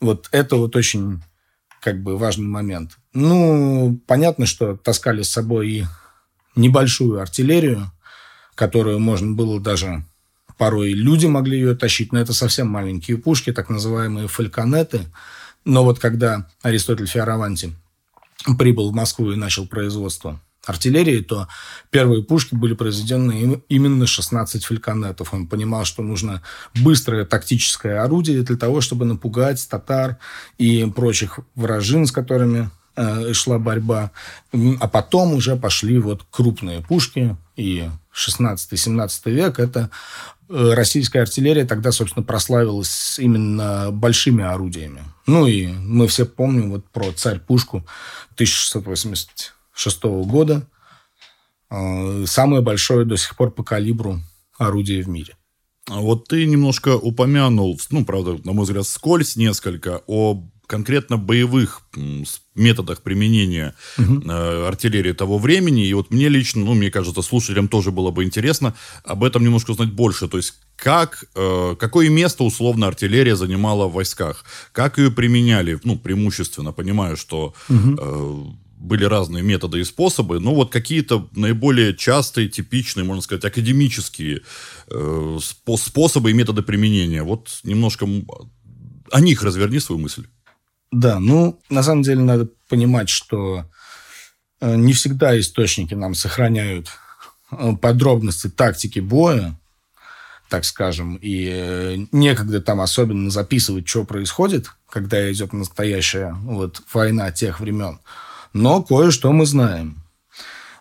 Вот 0.00 0.28
это 0.32 0.56
вот 0.56 0.74
очень 0.74 1.22
как 1.80 2.02
бы 2.02 2.16
важный 2.16 2.46
момент. 2.46 2.98
Ну, 3.12 4.00
понятно, 4.06 4.46
что 4.46 4.76
таскали 4.76 5.22
с 5.22 5.30
собой 5.30 5.68
и 5.70 5.84
небольшую 6.56 7.20
артиллерию, 7.20 7.90
которую 8.54 9.00
можно 9.00 9.32
было 9.32 9.60
даже 9.60 10.04
порой 10.58 10.92
люди 10.92 11.26
могли 11.26 11.58
ее 11.58 11.74
тащить, 11.74 12.12
но 12.12 12.20
это 12.20 12.32
совсем 12.32 12.68
маленькие 12.68 13.18
пушки, 13.18 13.52
так 13.52 13.68
называемые 13.68 14.28
фальконеты. 14.28 15.06
Но 15.64 15.82
вот 15.82 15.98
когда 15.98 16.48
Аристотель 16.62 17.06
Фиараванти 17.06 17.72
прибыл 18.58 18.90
в 18.90 18.94
Москву 18.94 19.32
и 19.32 19.36
начал 19.36 19.66
производство 19.66 20.40
артиллерии, 20.64 21.20
то 21.20 21.48
первые 21.90 22.22
пушки 22.22 22.54
были 22.54 22.74
произведены 22.74 23.62
именно 23.68 24.06
16 24.06 24.64
фальконетов. 24.64 25.34
Он 25.34 25.46
понимал, 25.46 25.84
что 25.84 26.02
нужно 26.02 26.42
быстрое 26.74 27.24
тактическое 27.24 28.02
орудие 28.02 28.42
для 28.42 28.56
того, 28.56 28.80
чтобы 28.80 29.04
напугать 29.04 29.66
татар 29.68 30.18
и 30.58 30.84
прочих 30.94 31.40
вражин, 31.54 32.06
с 32.06 32.12
которыми 32.12 32.70
э, 32.96 33.32
шла 33.32 33.58
борьба. 33.58 34.12
А 34.52 34.88
потом 34.88 35.34
уже 35.34 35.56
пошли 35.56 35.98
вот 35.98 36.24
крупные 36.30 36.80
пушки, 36.80 37.36
и 37.56 37.88
16-17 38.14 39.30
век 39.30 39.58
это 39.58 39.90
Э, 40.54 40.74
российская 40.74 41.20
артиллерия 41.20 41.64
тогда, 41.64 41.92
собственно, 41.92 42.22
прославилась 42.22 43.18
именно 43.18 43.90
большими 43.90 44.44
орудиями. 44.44 45.02
Ну 45.26 45.46
и 45.46 45.68
мы 45.68 46.06
все 46.08 46.26
помним 46.26 46.72
вот 46.72 46.84
про 46.90 47.10
царь-пушку 47.10 47.86
1686 48.34 50.02
года. 50.02 50.68
Э, 51.70 52.24
самое 52.26 52.60
большое 52.60 53.06
до 53.06 53.16
сих 53.16 53.34
пор 53.34 53.50
по 53.50 53.64
калибру 53.64 54.20
орудие 54.58 55.02
в 55.02 55.08
мире. 55.08 55.36
А 55.88 56.00
вот 56.00 56.28
ты 56.28 56.44
немножко 56.44 56.96
упомянул, 56.96 57.80
ну, 57.90 58.04
правда, 58.04 58.38
на 58.44 58.52
мой 58.52 58.64
взгляд, 58.64 58.86
скользь 58.86 59.36
несколько, 59.36 60.02
о 60.06 60.44
конкретно 60.66 61.16
боевых 61.16 61.82
методах 62.54 63.02
применения 63.02 63.74
угу. 63.98 64.22
э, 64.28 64.66
артиллерии 64.66 65.12
того 65.12 65.38
времени. 65.38 65.86
И 65.86 65.94
вот 65.94 66.10
мне 66.10 66.28
лично, 66.28 66.64
ну, 66.64 66.74
мне 66.74 66.90
кажется, 66.90 67.22
слушателям 67.22 67.68
тоже 67.68 67.90
было 67.90 68.10
бы 68.10 68.24
интересно 68.24 68.74
об 69.04 69.24
этом 69.24 69.42
немножко 69.42 69.72
узнать 69.72 69.92
больше. 69.92 70.28
То 70.28 70.36
есть, 70.36 70.54
как, 70.76 71.24
э, 71.34 71.76
какое 71.78 72.08
место 72.08 72.44
условно 72.44 72.86
артиллерия 72.86 73.36
занимала 73.36 73.86
в 73.86 73.92
войсках? 73.92 74.44
Как 74.72 74.98
ее 74.98 75.10
применяли? 75.10 75.78
Ну, 75.84 75.98
преимущественно, 75.98 76.72
понимаю, 76.72 77.16
что 77.16 77.54
угу. 77.68 77.96
э, 77.98 78.44
были 78.82 79.04
разные 79.04 79.42
методы 79.44 79.80
и 79.80 79.84
способы, 79.84 80.40
но 80.40 80.54
вот 80.54 80.72
какие-то 80.72 81.28
наиболее 81.36 81.96
частые, 81.96 82.48
типичные, 82.48 83.04
можно 83.04 83.22
сказать, 83.22 83.44
академические 83.44 84.40
э, 84.90 85.38
способы 85.76 86.30
и 86.30 86.34
методы 86.34 86.62
применения. 86.62 87.22
Вот 87.22 87.60
немножко 87.62 88.08
о 89.10 89.20
них 89.20 89.42
разверни 89.42 89.78
свою 89.78 90.00
мысль. 90.00 90.26
Да, 90.92 91.18
ну, 91.18 91.58
на 91.70 91.82
самом 91.82 92.02
деле 92.02 92.20
надо 92.20 92.48
понимать, 92.68 93.08
что 93.08 93.64
э, 94.60 94.76
не 94.76 94.92
всегда 94.92 95.38
источники 95.40 95.94
нам 95.94 96.14
сохраняют 96.14 96.88
э, 97.50 97.72
подробности 97.80 98.50
тактики 98.50 99.00
боя, 99.00 99.58
так 100.50 100.66
скажем, 100.66 101.16
и 101.16 101.48
э, 101.50 101.96
некогда 102.12 102.60
там 102.60 102.82
особенно 102.82 103.30
записывать, 103.30 103.88
что 103.88 104.04
происходит, 104.04 104.66
когда 104.90 105.32
идет 105.32 105.54
настоящая 105.54 106.36
вот 106.42 106.82
война 106.92 107.32
тех 107.32 107.60
времен. 107.60 107.98
Но 108.52 108.82
кое-что 108.82 109.32
мы 109.32 109.46
знаем. 109.46 110.02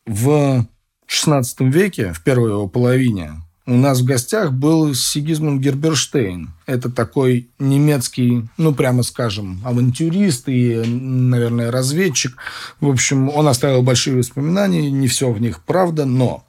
В 0.06 0.68
XVI 1.08 1.46
веке, 1.60 2.12
в 2.12 2.22
первой 2.22 2.50
его 2.50 2.68
половине, 2.68 3.42
у 3.66 3.76
нас 3.76 4.00
в 4.00 4.06
гостях 4.06 4.52
был 4.52 4.94
Сигизмунд 4.96 5.62
Герберштейн. 5.62 6.50
Это 6.66 6.90
такой 6.90 7.48
немецкий, 7.60 8.48
ну, 8.58 8.74
прямо 8.74 9.04
скажем, 9.04 9.62
авантюрист 9.64 10.50
и, 10.50 10.78
наверное, 10.86 11.72
разведчик. 11.72 12.36
В 12.80 12.90
общем, 12.90 13.30
он 13.30 13.48
оставил 13.48 13.84
большие 13.84 14.18
воспоминания, 14.18 14.90
не 14.90 15.08
все 15.08 15.32
в 15.32 15.40
них 15.40 15.62
правда, 15.62 16.06
но 16.06 16.44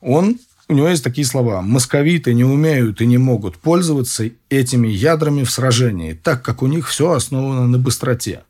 он 0.00 0.38
у 0.68 0.74
него 0.74 0.88
есть 0.88 1.04
такие 1.04 1.26
слова. 1.26 1.60
«Московиты 1.60 2.32
не 2.32 2.44
умеют 2.44 3.02
и 3.02 3.06
не 3.06 3.18
могут 3.18 3.58
пользоваться 3.58 4.30
этими 4.48 4.88
ядрами 4.88 5.44
в 5.44 5.50
сражении, 5.50 6.14
так 6.14 6.42
как 6.42 6.62
у 6.62 6.66
них 6.66 6.88
все 6.88 7.12
основано 7.12 7.66
на 7.66 7.78
быстроте 7.78 8.42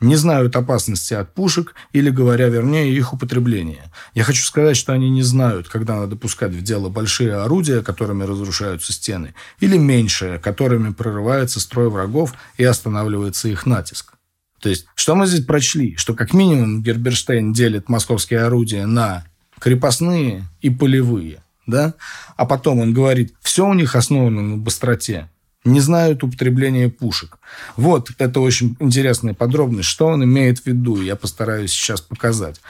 не 0.00 0.16
знают 0.16 0.56
опасности 0.56 1.14
от 1.14 1.34
пушек 1.34 1.74
или, 1.92 2.10
говоря 2.10 2.48
вернее, 2.48 2.92
их 2.92 3.12
употребления. 3.12 3.90
Я 4.14 4.24
хочу 4.24 4.44
сказать, 4.44 4.76
что 4.76 4.92
они 4.92 5.10
не 5.10 5.22
знают, 5.22 5.68
когда 5.68 5.96
надо 5.96 6.16
пускать 6.16 6.52
в 6.52 6.62
дело 6.62 6.88
большие 6.88 7.34
орудия, 7.34 7.82
которыми 7.82 8.24
разрушаются 8.24 8.92
стены, 8.92 9.34
или 9.60 9.76
меньшие, 9.76 10.38
которыми 10.38 10.92
прорывается 10.92 11.60
строй 11.60 11.90
врагов 11.90 12.34
и 12.56 12.64
останавливается 12.64 13.48
их 13.48 13.66
натиск. 13.66 14.14
То 14.60 14.68
есть, 14.68 14.86
что 14.94 15.14
мы 15.14 15.26
здесь 15.26 15.44
прочли? 15.44 15.96
Что 15.96 16.14
как 16.14 16.32
минимум 16.32 16.82
Герберштейн 16.82 17.52
делит 17.52 17.88
московские 17.88 18.40
орудия 18.40 18.86
на 18.86 19.24
крепостные 19.58 20.44
и 20.60 20.70
полевые. 20.70 21.42
Да? 21.66 21.94
А 22.36 22.44
потом 22.44 22.80
он 22.80 22.92
говорит, 22.92 23.34
все 23.40 23.66
у 23.66 23.74
них 23.74 23.94
основано 23.96 24.42
на 24.42 24.56
быстроте 24.56 25.30
не 25.64 25.80
знают 25.80 26.22
употребления 26.22 26.88
пушек. 26.88 27.38
Вот, 27.76 28.10
это 28.18 28.40
очень 28.40 28.76
интересная 28.80 29.34
подробность, 29.34 29.88
что 29.88 30.06
он 30.06 30.24
имеет 30.24 30.60
в 30.60 30.66
виду, 30.66 31.00
я 31.00 31.16
постараюсь 31.16 31.70
сейчас 31.70 32.00
показать. 32.00 32.60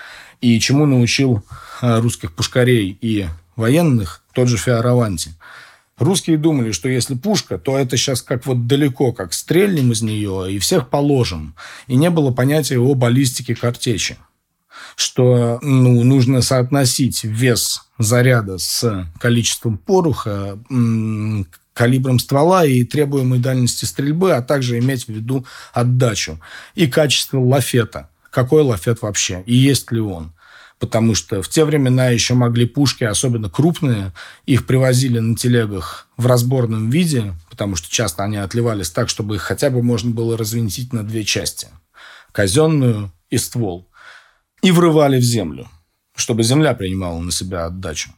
И 0.40 0.58
чему 0.60 0.86
научил 0.86 1.44
а, 1.80 2.00
русских 2.00 2.32
пушкарей 2.32 2.96
и 3.00 3.26
военных 3.56 4.22
тот 4.32 4.48
же 4.48 4.56
Фиараванти. 4.56 5.32
Русские 5.98 6.38
думали, 6.38 6.72
что 6.72 6.88
если 6.88 7.14
пушка, 7.14 7.56
то 7.56 7.78
это 7.78 7.96
сейчас 7.96 8.20
как 8.20 8.46
вот 8.46 8.66
далеко, 8.66 9.12
как 9.12 9.32
стрельнем 9.32 9.92
из 9.92 10.02
нее 10.02 10.52
и 10.52 10.58
всех 10.58 10.88
положим. 10.88 11.54
И 11.86 11.94
не 11.94 12.10
было 12.10 12.32
понятия 12.32 12.78
о 12.78 12.94
баллистике 12.94 13.54
картечи 13.54 14.16
что 14.96 15.58
ну, 15.62 16.02
нужно 16.04 16.42
соотносить 16.42 17.24
вес 17.24 17.88
заряда 17.98 18.58
с 18.58 19.06
количеством 19.18 19.78
пороха, 19.78 20.58
калибром 21.74 22.18
ствола 22.18 22.64
и 22.64 22.84
требуемой 22.84 23.40
дальности 23.40 23.84
стрельбы, 23.84 24.32
а 24.32 24.42
также 24.42 24.78
иметь 24.78 25.06
в 25.06 25.08
виду 25.10 25.44
отдачу 25.72 26.40
и 26.74 26.86
качество 26.86 27.38
лафета. 27.38 28.08
Какой 28.30 28.62
лафет 28.62 29.02
вообще 29.02 29.42
и 29.44 29.54
есть 29.54 29.92
ли 29.92 30.00
он? 30.00 30.32
Потому 30.78 31.14
что 31.14 31.40
в 31.40 31.48
те 31.48 31.64
времена 31.64 32.08
еще 32.08 32.34
могли 32.34 32.66
пушки, 32.66 33.04
особенно 33.04 33.48
крупные, 33.48 34.12
их 34.44 34.66
привозили 34.66 35.18
на 35.18 35.36
телегах 35.36 36.08
в 36.16 36.26
разборном 36.26 36.90
виде, 36.90 37.32
потому 37.48 37.76
что 37.76 37.90
часто 37.90 38.24
они 38.24 38.36
отливались 38.36 38.90
так, 38.90 39.08
чтобы 39.08 39.36
их 39.36 39.42
хотя 39.42 39.70
бы 39.70 39.82
можно 39.82 40.10
было 40.10 40.36
развинтить 40.36 40.92
на 40.92 41.02
две 41.02 41.24
части. 41.24 41.68
Казенную 42.32 43.12
и 43.30 43.38
ствол. 43.38 43.88
И 44.62 44.72
врывали 44.72 45.18
в 45.18 45.22
землю, 45.22 45.68
чтобы 46.16 46.42
земля 46.42 46.74
принимала 46.74 47.20
на 47.20 47.30
себя 47.30 47.66
отдачу. 47.66 48.10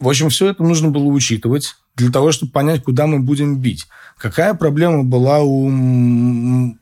В 0.00 0.08
общем, 0.08 0.30
все 0.30 0.50
это 0.50 0.62
нужно 0.62 0.90
было 0.90 1.04
учитывать 1.04 1.76
для 1.98 2.10
того, 2.10 2.32
чтобы 2.32 2.52
понять, 2.52 2.84
куда 2.84 3.06
мы 3.06 3.18
будем 3.18 3.58
бить. 3.58 3.86
Какая 4.16 4.54
проблема 4.54 5.04
была 5.04 5.40
у 5.40 6.76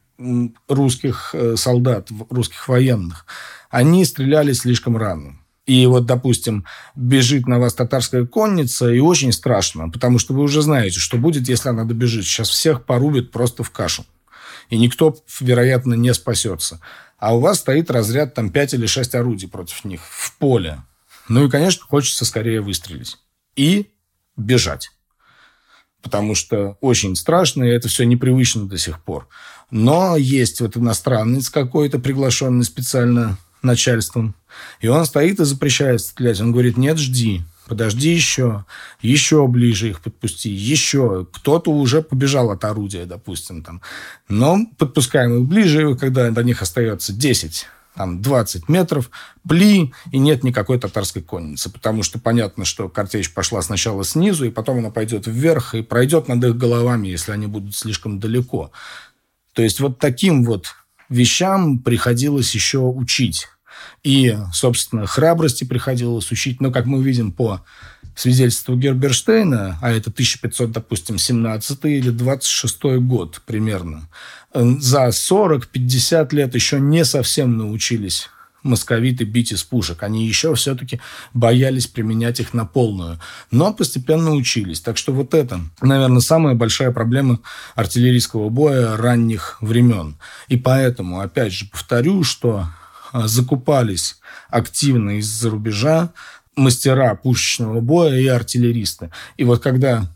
русских 0.69 1.31
э, 1.33 1.57
солдат, 1.57 2.09
русских 2.31 2.69
военных? 2.69 3.27
Они 3.71 4.05
стреляли 4.05 4.53
слишком 4.53 4.97
рано. 4.97 5.39
И 5.65 5.85
вот, 5.87 6.07
допустим, 6.07 6.65
бежит 6.95 7.49
на 7.49 7.59
вас 7.59 7.75
татарская 7.75 8.25
конница, 8.25 8.93
и 8.93 9.01
очень 9.01 9.33
страшно, 9.33 9.89
потому 9.89 10.19
что 10.19 10.33
вы 10.33 10.43
уже 10.43 10.63
знаете, 10.63 11.01
что 11.01 11.17
будет, 11.17 11.49
если 11.49 11.71
она 11.71 11.85
добежит. 11.85 12.25
Сейчас 12.25 12.49
всех 12.49 12.85
порубит 12.85 13.33
просто 13.33 13.65
в 13.65 13.71
кашу. 13.71 14.07
И 14.71 14.79
никто, 14.79 15.17
вероятно, 15.41 15.95
не 15.95 16.15
спасется. 16.15 16.81
А 17.19 17.35
у 17.35 17.41
вас 17.41 17.61
стоит 17.61 17.91
разряд 17.91 18.35
там 18.35 18.51
5 18.51 18.75
или 18.75 18.87
6 18.87 19.15
орудий 19.15 19.49
против 19.49 19.85
них 19.85 20.01
в 20.09 20.37
поле. 20.37 20.83
Ну 21.29 21.47
и, 21.47 21.51
конечно, 21.51 21.85
хочется 21.85 22.25
скорее 22.25 22.61
выстрелить. 22.61 23.17
И 23.57 23.91
бежать 24.37 24.91
потому 26.07 26.37
что 26.37 26.79
очень 26.81 27.16
страшно, 27.16 27.64
и 27.64 27.71
это 27.71 27.88
все 27.88 28.05
непривычно 28.05 28.69
до 28.69 28.79
сих 28.79 29.01
пор. 29.01 29.27
Но 29.73 30.16
есть 30.16 30.61
вот 30.61 30.77
иностранец 30.77 31.51
какой-то, 31.51 31.99
приглашенный 31.99 32.62
специально 32.62 33.38
начальством, 33.61 34.37
и 34.81 34.87
он 34.87 35.05
стоит 35.05 35.40
и 35.40 35.45
запрещает 35.45 36.01
стрелять. 36.01 36.40
Он 36.40 36.53
говорит, 36.53 36.77
нет, 36.77 36.99
жди, 36.99 37.42
подожди 37.66 38.14
еще, 38.14 38.64
еще 39.03 39.49
ближе 39.49 39.88
их 39.88 40.01
подпусти, 40.01 40.49
еще. 40.49 41.27
Кто-то 41.33 41.73
уже 41.73 42.03
побежал 42.03 42.53
от 42.53 42.64
орудия, 42.64 43.05
допустим, 43.05 43.64
там. 43.64 43.83
Но 44.29 44.61
подпускаем 44.79 45.42
их 45.42 45.49
ближе, 45.49 45.97
когда 45.97 46.31
до 46.31 46.45
них 46.45 46.62
остается 46.62 47.12
10 47.12 47.66
там 47.97 48.21
20 48.23 48.69
метров, 48.69 49.11
пли, 49.49 49.93
и 50.13 50.19
нет 50.19 50.45
никакой 50.45 50.79
татарской 50.79 51.23
конницы, 51.23 51.71
потому 51.71 52.03
что 52.03 52.19
понятно, 52.19 52.65
что 52.65 52.89
картечь 52.89 53.33
пошла 53.33 53.63
сначала 53.63 54.05
снизу, 54.05 54.45
и 54.45 54.51
потом 54.51 54.79
она 54.79 54.91
пойдет 54.91 55.27
вверх 55.27 55.75
и 55.75 55.83
пройдет 55.83 56.29
над 56.29 56.45
их 56.45 56.57
головами, 56.57 57.09
если 57.09 57.33
они 57.33 57.47
будут 57.47 57.75
слишком 57.75 58.21
далеко. 58.21 58.71
То 59.55 59.63
есть 59.63 59.81
вот 59.81 59.99
таким 59.99 60.45
вот 60.45 60.69
вещам 61.09 61.79
приходилось 61.79 62.55
еще 62.55 62.81
учить. 62.81 63.49
И, 64.03 64.37
собственно, 64.53 65.07
храбрости 65.07 65.64
приходилось 65.64 66.31
учить. 66.31 66.61
Но, 66.61 66.70
как 66.70 66.87
мы 66.87 67.03
видим 67.03 67.33
по 67.33 67.62
свидетельству 68.14 68.77
Герберштейна, 68.77 69.79
а 69.81 69.90
это 69.90 70.11
1500, 70.11 70.72
допустим, 70.72 71.18
17 71.18 71.85
или 71.85 72.11
26 72.11 72.83
год 73.01 73.42
примерно, 73.44 74.09
за 74.55 75.09
40-50 75.09 76.35
лет 76.35 76.55
еще 76.55 76.81
не 76.81 77.05
совсем 77.05 77.59
научились 77.59 78.31
московиты 78.66 79.25
бить 79.25 79.53
из 79.53 79.62
пушек. 79.62 80.03
Они 80.03 80.27
еще 80.27 80.55
все-таки 80.55 81.01
боялись 81.33 81.87
применять 81.87 82.40
их 82.40 82.53
на 82.53 82.66
полную. 82.66 83.18
Но 83.51 83.72
постепенно 83.72 84.33
учились. 84.33 84.81
Так 84.81 84.96
что 84.96 85.12
вот 85.12 85.33
это, 85.35 85.61
наверное, 85.81 86.20
самая 86.20 86.55
большая 86.55 86.90
проблема 86.90 87.40
артиллерийского 87.75 88.49
боя 88.51 88.96
ранних 88.96 89.57
времен. 89.61 90.16
И 90.49 90.57
поэтому, 90.57 91.20
опять 91.20 91.53
же, 91.53 91.66
повторю, 91.66 92.25
что 92.25 92.66
закупались 93.25 94.19
активно 94.49 95.19
из-за 95.19 95.51
рубежа 95.51 96.11
мастера 96.57 97.15
пушечного 97.15 97.81
боя 97.81 98.19
и 98.19 98.27
артиллеристы. 98.27 99.11
И 99.37 99.45
вот 99.45 99.63
когда 99.63 100.11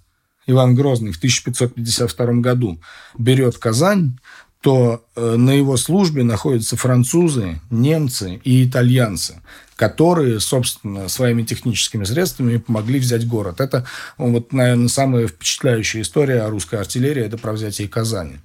Иван 0.46 0.74
Грозный 0.74 1.12
в 1.12 1.18
1552 1.18 2.26
году 2.40 2.80
берет 3.18 3.58
Казань, 3.58 4.18
то 4.60 5.06
э, 5.16 5.36
на 5.36 5.52
его 5.52 5.76
службе 5.76 6.22
находятся 6.22 6.76
французы, 6.76 7.60
немцы 7.70 8.40
и 8.44 8.66
итальянцы, 8.66 9.40
которые, 9.74 10.38
собственно, 10.40 11.08
своими 11.08 11.44
техническими 11.44 12.04
средствами 12.04 12.58
помогли 12.58 12.98
взять 12.98 13.26
город. 13.26 13.60
Это, 13.60 13.86
вот, 14.18 14.52
наверное, 14.52 14.88
самая 14.88 15.28
впечатляющая 15.28 16.02
история 16.02 16.42
о 16.42 16.50
русской 16.50 16.78
артиллерии, 16.78 17.24
это 17.24 17.38
про 17.38 17.52
взятие 17.52 17.88
Казани. 17.88 18.36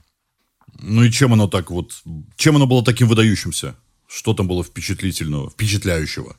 Ну 0.80 1.04
и 1.04 1.12
чем 1.12 1.34
оно 1.34 1.48
так 1.48 1.70
вот, 1.70 1.92
чем 2.38 2.56
оно 2.56 2.68
было 2.68 2.84
таким 2.84 3.08
выдающимся? 3.08 3.76
Что 4.08 4.34
там 4.34 4.48
было 4.48 4.64
впечатлительного, 4.64 5.50
впечатляющего? 5.50 6.36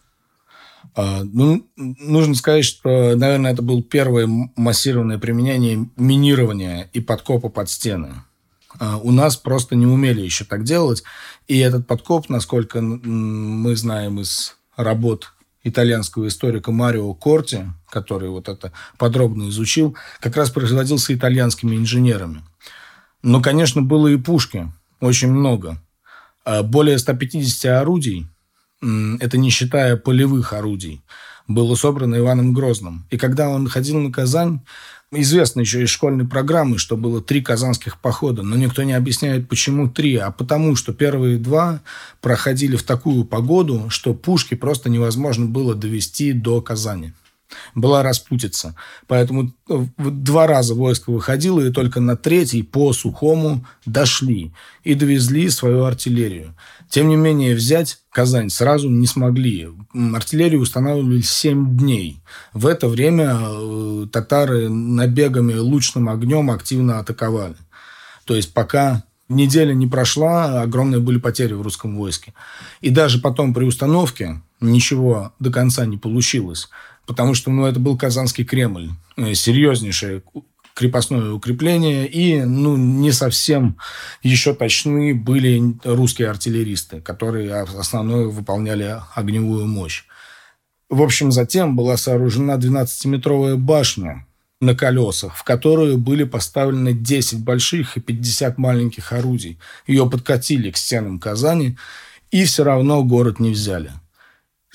А, 0.95 1.23
ну, 1.25 1.67
нужно 1.77 2.35
сказать, 2.35 2.65
что, 2.65 3.17
наверное, 3.17 3.53
это 3.53 3.63
было 3.63 3.83
первое 3.83 4.27
массированное 4.57 5.19
применение 5.19 5.89
минирования 5.97 6.89
и 6.93 7.01
подкопа 7.01 7.49
под 7.49 7.69
стены. 7.69 8.23
А, 8.79 8.99
у 8.99 9.11
нас 9.11 9.37
просто 9.37 9.75
не 9.75 9.87
умели 9.87 10.21
еще 10.21 10.45
так 10.45 10.65
делать. 10.65 11.03
И 11.49 11.59
этот 11.59 11.87
подкоп, 11.87 12.29
насколько 12.29 12.81
мы 12.81 13.77
знаем 13.77 14.21
из 14.21 14.57
работ 14.77 15.33
итальянского 15.65 16.29
историка 16.29 16.71
Марио 16.71 17.13
Корти, 17.15 17.67
который 17.89 18.29
вот 18.29 18.49
это 18.49 18.73
подробно 18.99 19.49
изучил, 19.49 19.97
как 20.21 20.37
раз 20.37 20.51
производился 20.51 21.15
итальянскими 21.15 21.77
инженерами. 21.77 22.43
Но, 23.23 23.41
конечно, 23.41 23.83
было 23.83 24.09
и 24.09 24.17
пушки, 24.17 24.71
очень 25.01 25.33
много. 25.33 25.83
А, 26.47 26.63
более 26.63 26.99
150 26.99 27.83
орудий, 27.83 28.27
это 29.21 29.37
не 29.37 29.51
считая 29.51 29.97
полевых 29.97 30.53
орудий, 30.53 31.03
было 31.49 31.75
собрано 31.75 32.17
Иваном 32.17 32.55
Грозным. 32.55 33.07
И 33.11 33.19
когда 33.19 33.49
он 33.49 33.69
ходил 33.69 33.99
на 33.99 34.13
Казань, 34.13 34.61
Известно 35.13 35.61
еще 35.61 35.85
из 35.85 35.89
школьной 35.89 36.27
программы, 36.27 36.79
что 36.79 36.97
было 36.97 37.23
три 37.23 37.41
казанских 37.41 38.01
похода, 38.01 38.43
но 38.43 38.57
никто 38.57 38.83
не 38.83 38.93
объясняет, 38.93 39.49
почему 39.49 39.89
три, 39.89 40.17
а 40.17 40.33
потому, 40.33 40.75
что 40.75 40.93
первые 40.93 41.39
два 41.39 41.81
проходили 42.21 42.75
в 42.75 42.83
такую 42.83 43.25
погоду, 43.25 43.87
что 43.89 44.15
пушки 44.15 44.57
просто 44.57 44.91
невозможно 44.91 45.47
было 45.47 45.77
довести 45.77 46.33
до 46.33 46.61
Казани. 46.61 47.13
Была 47.75 48.03
распутица. 48.03 48.75
Поэтому 49.07 49.53
два 49.69 50.47
раза 50.47 50.75
войско 50.75 51.11
выходило, 51.11 51.61
и 51.61 51.71
только 51.71 52.01
на 52.01 52.17
третий 52.17 52.63
по 52.63 52.93
сухому 52.93 53.65
дошли 53.85 54.53
и 54.85 54.95
довезли 54.95 55.49
свою 55.51 55.85
артиллерию. 55.85 56.55
Тем 56.89 57.09
не 57.09 57.17
менее, 57.17 57.55
взять 57.55 57.99
Казань 58.11 58.49
сразу 58.49 58.89
не 58.89 59.07
смогли. 59.07 59.69
Артиллерию 60.15 60.63
устанавливали 60.63 61.21
7 61.21 61.77
дней. 61.77 62.23
В 62.55 62.67
это 62.67 62.89
время 62.89 63.37
э, 63.39 64.07
татары 64.11 64.69
набегами 64.71 65.55
лучным 65.55 66.09
огнем 66.09 66.51
активно 66.51 66.99
атаковали. 66.99 67.57
То 68.25 68.35
есть 68.35 68.55
пока 68.55 69.05
неделя 69.29 69.75
не 69.75 69.87
прошла, 69.87 70.63
огромные 70.63 71.01
были 71.01 71.19
потери 71.19 71.53
в 71.53 71.63
русском 71.63 71.97
войске. 71.97 72.33
И 72.81 72.91
даже 72.91 73.21
потом 73.21 73.53
при 73.53 73.65
установке 73.65 74.41
ничего 74.61 75.33
до 75.39 75.51
конца 75.51 75.85
не 75.87 75.99
получилось. 75.99 76.69
Потому 77.07 77.35
что 77.35 77.51
ну, 77.51 77.67
это 77.67 77.79
был 77.79 77.97
Казанский 77.97 78.45
Кремль. 78.45 78.91
Э, 79.17 79.35
серьезнейшее 79.35 80.23
крепостное 80.77 81.33
укрепление, 81.33 82.07
и 82.07 82.43
ну, 82.43 82.77
не 82.77 83.11
совсем 83.11 83.79
еще 84.23 84.55
точны 84.55 85.15
были 85.15 85.75
русские 85.85 86.29
артиллеристы, 86.29 87.01
которые 87.01 87.55
основную 87.55 88.31
выполняли 88.31 89.01
огневую 89.15 89.67
мощь. 89.67 90.05
В 90.91 91.01
общем, 91.01 91.33
затем 91.33 91.77
была 91.77 91.97
сооружена 91.97 92.57
12-метровая 92.57 93.57
башня 93.57 94.27
на 94.61 94.75
колесах, 94.75 95.35
в 95.37 95.45
которую 95.45 95.97
были 95.97 96.25
поставлены 96.25 96.93
10 96.93 97.43
больших 97.43 97.97
и 97.97 98.01
50 98.01 98.59
маленьких 98.59 99.13
орудий. 99.13 99.59
Ее 99.87 100.09
подкатили 100.09 100.71
к 100.71 100.77
стенам 100.77 101.19
Казани, 101.19 101.79
и 102.31 102.45
все 102.45 102.65
равно 102.65 103.03
город 103.03 103.41
не 103.41 103.51
взяли– 103.51 103.93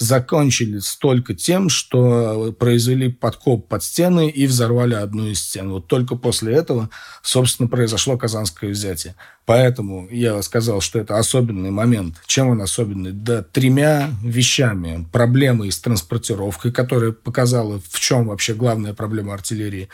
закончили 0.02 0.80
столько 0.80 1.34
тем, 1.34 1.70
что 1.70 2.54
произвели 2.60 3.10
подкоп 3.10 3.68
под 3.68 3.84
стены 3.84 4.30
и 4.30 4.48
взорвали 4.48 4.96
одну 4.96 5.28
из 5.28 5.42
стен. 5.42 5.70
Вот 5.70 5.88
только 5.88 6.16
после 6.16 6.54
этого, 6.54 6.90
собственно, 7.22 7.70
произошло 7.70 8.18
казанское 8.18 8.72
взятие. 8.72 9.16
Поэтому 9.46 10.08
я 10.10 10.42
сказал, 10.42 10.82
что 10.82 11.00
это 11.00 11.18
особенный 11.18 11.72
момент. 11.72 12.16
Чем 12.26 12.50
он 12.50 12.62
особенный? 12.62 13.12
Да 13.12 13.44
тремя 13.44 14.10
вещами. 14.24 15.08
Проблемой 15.12 15.72
с 15.72 15.80
транспортировкой, 15.80 16.72
которая 16.72 17.12
показала, 17.12 17.80
в 17.90 18.00
чем 18.00 18.28
вообще 18.28 18.54
главная 18.54 18.94
проблема 18.94 19.34
артиллерии. 19.34 19.90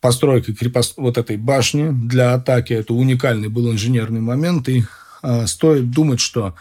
Постройка 0.00 0.54
крепост... 0.54 0.94
вот 0.96 1.18
этой 1.18 1.36
башни 1.36 1.90
для 1.90 2.34
атаки. 2.34 2.72
Это 2.72 2.94
уникальный 2.94 3.48
был 3.48 3.70
инженерный 3.70 4.20
момент. 4.20 4.68
И 4.68 4.84
э, 5.22 5.46
стоит 5.46 5.90
думать, 5.90 6.20
что 6.20 6.54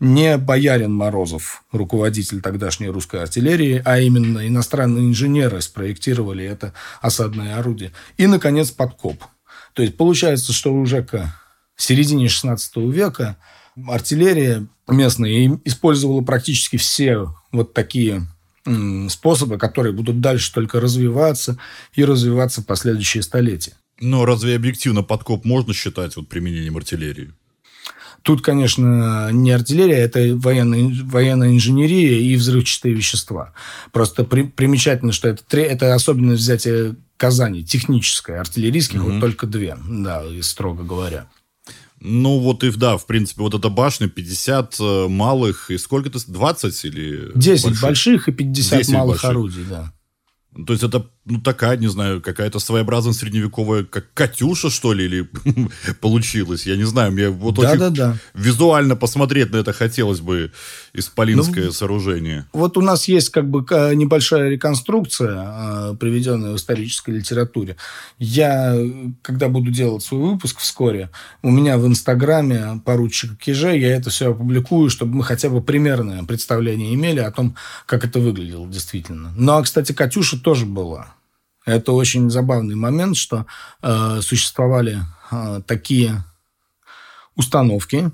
не 0.00 0.36
боярин 0.36 0.92
Морозов, 0.92 1.62
руководитель 1.72 2.40
тогдашней 2.40 2.88
русской 2.88 3.22
артиллерии, 3.22 3.80
а 3.84 3.98
именно 3.98 4.46
иностранные 4.46 5.06
инженеры 5.06 5.60
спроектировали 5.60 6.44
это 6.44 6.74
осадное 7.00 7.56
орудие. 7.58 7.92
И, 8.16 8.26
наконец, 8.26 8.70
подкоп. 8.70 9.24
То 9.72 9.82
есть 9.82 9.96
получается, 9.96 10.52
что 10.52 10.74
уже 10.74 11.02
к 11.02 11.32
середине 11.76 12.26
XVI 12.26 12.58
века 12.90 13.36
артиллерия 13.86 14.66
местная 14.88 15.58
использовала 15.64 16.22
практически 16.22 16.76
все 16.76 17.34
вот 17.52 17.74
такие 17.74 18.26
способы, 19.08 19.58
которые 19.58 19.92
будут 19.92 20.20
дальше 20.20 20.52
только 20.52 20.80
развиваться 20.80 21.58
и 21.94 22.04
развиваться 22.04 22.62
в 22.62 22.66
последующие 22.66 23.22
столетия. 23.22 23.74
Но 24.00 24.24
разве 24.24 24.56
объективно 24.56 25.02
подкоп 25.02 25.44
можно 25.44 25.72
считать 25.72 26.16
вот 26.16 26.28
применением 26.28 26.76
артиллерии? 26.76 27.32
Тут, 28.26 28.42
конечно, 28.42 29.30
не 29.30 29.52
артиллерия, 29.52 29.98
это 29.98 30.34
военная, 30.34 30.90
военная 31.04 31.50
инженерия 31.50 32.18
и 32.18 32.34
взрывчатые 32.34 32.92
вещества. 32.92 33.52
Просто 33.92 34.24
при, 34.24 34.42
примечательно, 34.42 35.12
что 35.12 35.28
это, 35.28 35.56
это 35.56 35.94
особенность 35.94 36.42
взятия 36.42 36.96
Казани, 37.18 37.64
техническая, 37.64 38.40
артиллерийских 38.40 39.00
угу. 39.00 39.12
вот 39.12 39.20
только 39.20 39.46
две, 39.46 39.78
да, 39.88 40.24
строго 40.40 40.82
говоря. 40.82 41.28
Ну, 42.00 42.40
вот 42.40 42.64
и 42.64 42.72
да, 42.72 42.98
в 42.98 43.06
принципе, 43.06 43.42
вот 43.42 43.54
эта 43.54 43.68
башня, 43.68 44.08
50 44.08 44.76
э, 44.80 45.06
малых, 45.06 45.70
и 45.70 45.78
сколько-то, 45.78 46.18
20 46.26 46.84
или... 46.84 47.30
10 47.32 47.64
больших, 47.64 47.80
больших 47.80 48.28
и 48.28 48.32
50 48.32 48.88
малых 48.88 49.08
больших. 49.08 49.30
орудий, 49.30 49.64
да. 49.70 49.92
То 50.66 50.72
есть 50.72 50.82
это, 50.82 51.08
ну, 51.26 51.40
такая, 51.40 51.76
не 51.76 51.88
знаю, 51.88 52.22
какая-то 52.22 52.60
своеобразная 52.60 53.12
средневековая, 53.12 53.82
как 53.82 54.06
Катюша, 54.14 54.70
что 54.70 54.92
ли, 54.92 55.04
или 55.06 55.28
получилось. 56.00 56.66
Я 56.66 56.76
не 56.76 56.84
знаю, 56.84 57.10
мне 57.10 57.30
вот 57.30 57.56
да, 57.56 57.62
очень 57.62 57.78
да, 57.80 57.90
да. 57.90 58.16
визуально 58.34 58.94
посмотреть 58.94 59.50
на 59.50 59.56
это 59.56 59.72
хотелось 59.72 60.20
бы, 60.20 60.52
исполинское 60.94 61.66
ну, 61.66 61.72
сооружение. 61.72 62.46
Вот 62.52 62.76
у 62.76 62.80
нас 62.80 63.08
есть 63.08 63.30
как 63.30 63.50
бы 63.50 63.60
небольшая 63.94 64.50
реконструкция, 64.50 65.34
а, 65.36 65.94
приведенная 65.94 66.52
в 66.52 66.56
исторической 66.56 67.10
литературе. 67.10 67.76
Я, 68.20 68.76
когда 69.22 69.48
буду 69.48 69.72
делать 69.72 70.04
свой 70.04 70.30
выпуск 70.30 70.60
вскоре, 70.60 71.10
у 71.42 71.50
меня 71.50 71.76
в 71.76 71.86
Инстаграме 71.88 72.80
поручика 72.84 73.34
Киже, 73.34 73.76
я 73.76 73.96
это 73.96 74.10
все 74.10 74.30
опубликую, 74.30 74.90
чтобы 74.90 75.16
мы 75.16 75.24
хотя 75.24 75.48
бы 75.48 75.60
примерное 75.60 76.22
представление 76.22 76.94
имели 76.94 77.18
о 77.18 77.32
том, 77.32 77.56
как 77.84 78.04
это 78.04 78.20
выглядело 78.20 78.68
действительно. 78.68 79.32
Ну, 79.36 79.54
а, 79.54 79.62
кстати, 79.62 79.90
Катюша 79.90 80.38
тоже 80.38 80.66
была. 80.66 81.15
Это 81.66 81.92
очень 81.92 82.30
забавный 82.30 82.76
момент, 82.76 83.16
что 83.16 83.44
э, 83.82 84.20
существовали 84.22 85.00
э, 85.32 85.60
такие 85.66 86.24
установки 87.34 88.12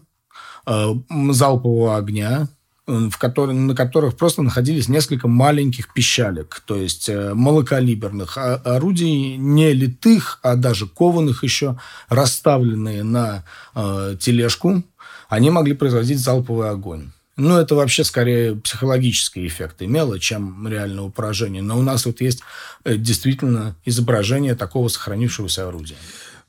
э, 0.66 0.94
залпового 1.30 1.98
огня, 1.98 2.48
э, 2.86 3.10
в 3.10 3.18
который, 3.18 3.54
на 3.54 3.74
которых 3.74 4.16
просто 4.16 4.40
находились 4.40 4.88
несколько 4.88 5.28
маленьких 5.28 5.92
пищалек, 5.92 6.62
то 6.66 6.76
есть 6.76 7.10
э, 7.10 7.34
малокалиберных 7.34 8.38
орудий, 8.38 9.36
не 9.36 9.74
литых, 9.74 10.40
а 10.42 10.56
даже 10.56 10.86
кованых 10.86 11.44
еще, 11.44 11.78
расставленные 12.08 13.02
на 13.04 13.44
э, 13.74 14.16
тележку, 14.18 14.82
они 15.28 15.50
могли 15.50 15.74
производить 15.74 16.18
залповый 16.18 16.70
огонь. 16.70 17.12
Ну, 17.42 17.57
это 17.59 17.74
вообще 17.74 18.05
скорее 18.05 18.55
психологический 18.55 19.44
эффект 19.48 19.83
имело, 19.83 20.20
чем 20.20 20.68
реального 20.68 21.11
поражения. 21.11 21.61
Но 21.61 21.76
у 21.76 21.83
нас 21.83 22.07
вот 22.07 22.20
есть 22.20 22.40
э, 22.85 22.96
действительно 22.96 23.74
изображение 23.85 24.55
такого 24.55 24.87
сохранившегося 24.87 25.66
орудия. 25.66 25.96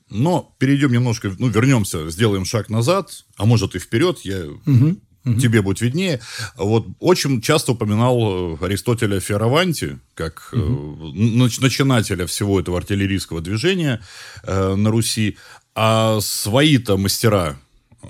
Но 0.08 0.54
перейдем 0.58 0.92
немножко, 0.92 1.34
ну, 1.36 1.48
вернемся, 1.48 2.08
сделаем 2.10 2.44
шаг 2.44 2.68
назад, 2.68 3.24
а 3.36 3.44
может 3.44 3.74
и 3.74 3.80
вперед, 3.80 4.20
я 4.22 4.44
угу. 4.44 4.96
Угу. 5.24 5.40
Тебе 5.40 5.62
будет 5.62 5.80
виднее. 5.80 6.20
Вот 6.56 6.86
очень 7.00 7.40
часто 7.40 7.72
упоминал 7.72 8.54
э, 8.54 8.64
Аристотеля 8.64 9.18
Фиараванти 9.18 9.98
как 10.14 10.50
угу. 10.52 11.12
начинателя 11.12 12.26
всего 12.26 12.60
этого 12.60 12.78
артиллерийского 12.78 13.40
движения 13.40 14.00
э, 14.44 14.74
на 14.76 14.90
Руси. 14.90 15.38
А 15.74 16.20
свои-то 16.20 16.96
мастера, 16.98 17.58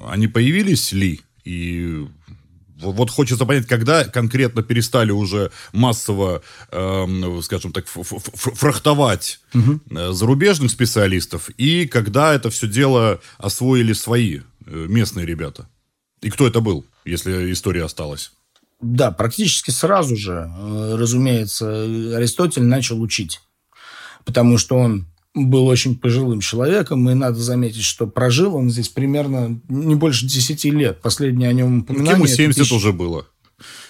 они 0.07 0.29
появились 0.29 0.93
ли? 0.93 1.23
И 1.45 2.07
вот 2.81 3.11
хочется 3.11 3.45
понять, 3.47 3.67
когда 3.67 4.05
конкретно 4.05 4.63
перестали 4.63 5.11
уже 5.11 5.51
массово, 5.73 6.43
э, 6.71 7.41
скажем 7.43 7.73
так, 7.73 7.87
фрахтовать 7.87 9.41
угу. 9.55 9.81
зарубежных 10.13 10.71
специалистов, 10.71 11.51
и 11.57 11.87
когда 11.87 12.35
это 12.35 12.51
все 12.51 12.67
дело 12.67 13.21
освоили 13.39 13.93
свои 13.93 14.41
э, 14.67 14.87
местные 14.89 15.27
ребята. 15.27 15.69
И 16.21 16.31
кто 16.31 16.47
это 16.47 16.61
был, 16.61 16.85
если 17.05 17.53
история 17.53 17.85
осталась? 17.85 18.33
Да, 18.81 19.11
практически 19.11 19.71
сразу 19.71 20.17
же, 20.17 20.51
э, 20.55 20.97
разумеется, 20.99 21.85
Аристотель 22.17 22.65
начал 22.65 23.01
учить. 23.01 23.41
Потому 24.25 24.59
что 24.59 24.77
он 24.77 25.07
был 25.35 25.67
очень 25.67 25.99
пожилым 25.99 26.41
человеком, 26.41 27.11
и 27.11 27.15
надо 27.15 27.41
заметить, 27.41 27.83
что 27.83 28.07
прожил 28.07 28.55
он 28.55 28.71
здесь 28.71 28.89
примерно 28.89 29.61
не 29.69 29.97
больше 29.97 30.27
10 30.27 30.65
лет. 30.67 31.03
Последнее 31.03 31.51
о 31.51 31.53
нем 31.53 31.81
упоминание... 31.81 32.15
Ему 32.15 32.27
70 32.27 32.63
тысяч... 32.63 32.73
уже 32.73 32.93
было. 32.93 33.27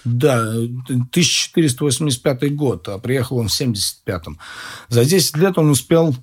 Да, 0.04 0.48
1485 0.48 2.54
год, 2.54 2.88
а 2.88 2.98
приехал 2.98 3.38
он 3.38 3.48
в 3.48 3.60
75-м. 3.60 4.38
За 4.88 5.04
10 5.04 5.36
лет 5.36 5.58
он 5.58 5.70
успел 5.70 6.14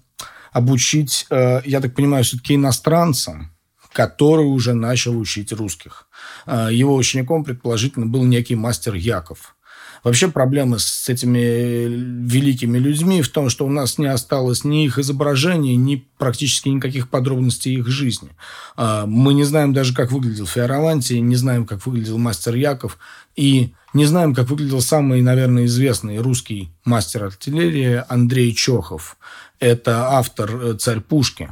обучить, 0.51 1.27
э, 1.29 1.61
я 1.65 1.81
так 1.81 1.95
понимаю, 1.95 2.23
все-таки 2.23 2.55
иностранца, 2.55 3.49
который 3.93 4.45
уже 4.45 4.73
начал 4.73 5.17
учить 5.17 5.51
русских. 5.51 6.07
Э, 6.45 6.69
его 6.71 6.95
учеником, 6.95 7.43
предположительно, 7.43 8.05
был 8.05 8.23
некий 8.23 8.55
мастер 8.55 8.95
Яков. 8.95 9.55
Вообще 10.03 10.29
проблема 10.29 10.79
с 10.79 11.07
этими 11.09 11.37
великими 11.37 12.79
людьми 12.79 13.21
в 13.21 13.29
том, 13.29 13.49
что 13.49 13.65
у 13.65 13.69
нас 13.69 13.99
не 13.99 14.07
осталось 14.07 14.63
ни 14.63 14.85
их 14.85 14.97
изображений, 14.97 15.75
ни 15.75 16.07
практически 16.17 16.69
никаких 16.69 17.07
подробностей 17.09 17.75
их 17.75 17.87
жизни. 17.87 18.29
А, 18.75 19.05
мы 19.05 19.33
не 19.33 19.43
знаем 19.43 19.73
даже, 19.73 19.93
как 19.93 20.11
выглядел 20.11 20.47
Фиораванти, 20.47 21.13
не 21.13 21.35
знаем, 21.35 21.67
как 21.67 21.85
выглядел 21.85 22.17
мастер 22.17 22.55
Яков, 22.55 22.97
и 23.35 23.73
не 23.93 24.05
знаем, 24.05 24.33
как 24.33 24.49
выглядел 24.49 24.81
самый, 24.81 25.21
наверное, 25.21 25.65
известный 25.65 26.17
русский 26.17 26.71
мастер 26.83 27.25
артиллерии 27.25 28.03
Андрей 28.07 28.53
Чохов. 28.53 29.17
Это 29.59 30.07
автор 30.09 30.49
э, 30.55 30.73
«Царь 30.79 31.01
Пушки». 31.01 31.49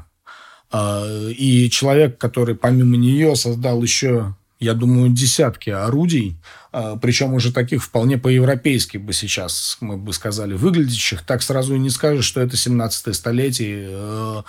А, 0.71 1.05
и 1.29 1.69
человек, 1.69 2.17
который 2.17 2.55
помимо 2.55 2.97
нее 2.97 3.35
создал 3.35 3.83
еще 3.83 4.35
я 4.59 4.73
думаю, 4.73 5.09
десятки 5.09 5.69
орудий, 5.69 6.37
а, 6.71 6.97
причем 6.97 7.33
уже 7.33 7.53
таких 7.53 7.83
вполне 7.83 8.17
по-европейски 8.17 8.97
бы 8.97 9.13
сейчас, 9.13 9.77
мы 9.79 9.97
бы 9.97 10.11
сказали, 10.13 10.53
выглядящих. 10.53 11.25
Так 11.25 11.41
сразу 11.41 11.75
и 11.75 11.79
не 11.79 11.89
скажешь, 11.89 12.25
что 12.25 12.41
это 12.41 12.57
17 12.57 13.15
столетие. 13.15 13.87
Э, 13.89 14.43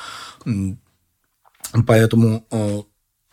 поэтому 1.87 2.45
э, 2.51 2.83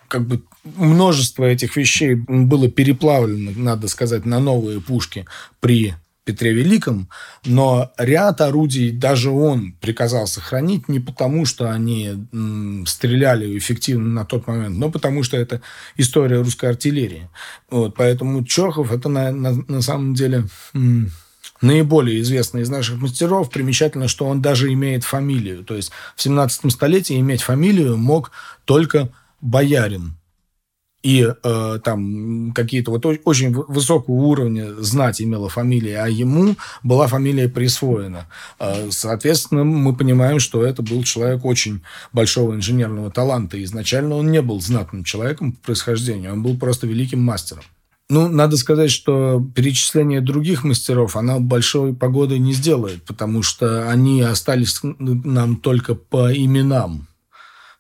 как 0.08 0.28
бы 0.28 0.44
множество 0.64 1.46
этих 1.46 1.76
вещей 1.76 2.16
было 2.16 2.70
переплавлено, 2.70 3.52
надо 3.56 3.88
сказать, 3.88 4.26
на 4.26 4.40
новые 4.40 4.80
пушки 4.80 5.26
при 5.60 5.96
Петре 6.28 6.52
Великом, 6.52 7.08
но 7.46 7.94
ряд 7.98 8.42
орудий 8.42 8.92
даже 8.92 9.30
он 9.30 9.72
приказал 9.80 10.28
сохранить 10.28 10.90
не 10.90 11.00
потому, 11.00 11.46
что 11.46 11.72
они 11.72 12.28
стреляли 12.86 13.58
эффективно 13.58 14.10
на 14.10 14.26
тот 14.26 14.46
момент, 14.46 14.78
но 14.78 14.92
потому 14.92 15.24
что 15.24 15.38
это 15.38 15.62
история 15.96 16.40
русской 16.40 16.70
артиллерии. 16.70 17.30
Вот, 17.70 17.96
поэтому 17.96 18.44
Чехов 18.44 18.92
это 18.92 19.08
на, 19.08 19.32
на, 19.32 19.54
на 19.54 19.82
самом 19.82 20.16
деле 20.16 20.44
наиболее 21.62 22.20
известный 22.20 22.64
из 22.64 22.70
наших 22.70 22.98
мастеров. 22.98 23.50
Примечательно, 23.50 24.10
что 24.10 24.26
он 24.26 24.42
даже 24.42 24.72
имеет 24.74 25.06
фамилию. 25.06 25.64
То 25.64 25.76
есть 25.76 25.92
в 26.18 26.22
17 26.22 26.70
столетии 26.74 27.18
иметь 27.20 27.42
фамилию 27.42 27.96
мог 27.96 28.32
только 28.66 29.10
боярин 29.40 30.18
и 31.04 31.26
э, 31.26 31.80
там 31.84 32.52
какие-то 32.54 32.92
вот 32.92 33.06
очень 33.06 33.54
высокого 33.54 34.16
уровня 34.16 34.74
знать 34.82 35.22
имела 35.22 35.48
фамилия, 35.48 36.00
а 36.00 36.08
ему 36.08 36.56
была 36.84 37.08
фамилия 37.08 37.48
присвоена. 37.48 38.28
Э, 38.60 38.90
соответственно, 38.92 39.64
мы 39.64 39.96
понимаем, 39.96 40.40
что 40.40 40.64
это 40.64 40.82
был 40.82 41.04
человек 41.04 41.46
очень 41.46 41.82
большого 42.12 42.56
инженерного 42.56 43.12
таланта. 43.12 43.64
Изначально 43.64 44.16
он 44.16 44.32
не 44.32 44.42
был 44.42 44.60
знатным 44.60 45.04
человеком 45.04 45.54
по 45.54 45.68
происхождению, 45.68 46.34
он 46.34 46.44
был 46.44 46.58
просто 46.58 46.88
великим 46.88 47.22
мастером. 47.22 47.64
Ну, 48.10 48.30
надо 48.30 48.56
сказать, 48.56 48.90
что 48.90 49.46
перечисление 49.54 50.22
других 50.22 50.64
мастеров, 50.64 51.18
она 51.18 51.40
большой 51.40 51.94
погоды 51.94 52.40
не 52.40 52.54
сделает, 52.54 53.04
потому 53.04 53.44
что 53.44 53.90
они 53.90 54.22
остались 54.22 54.80
нам 54.82 55.58
только 55.58 55.94
по 55.94 56.34
именам, 56.34 57.08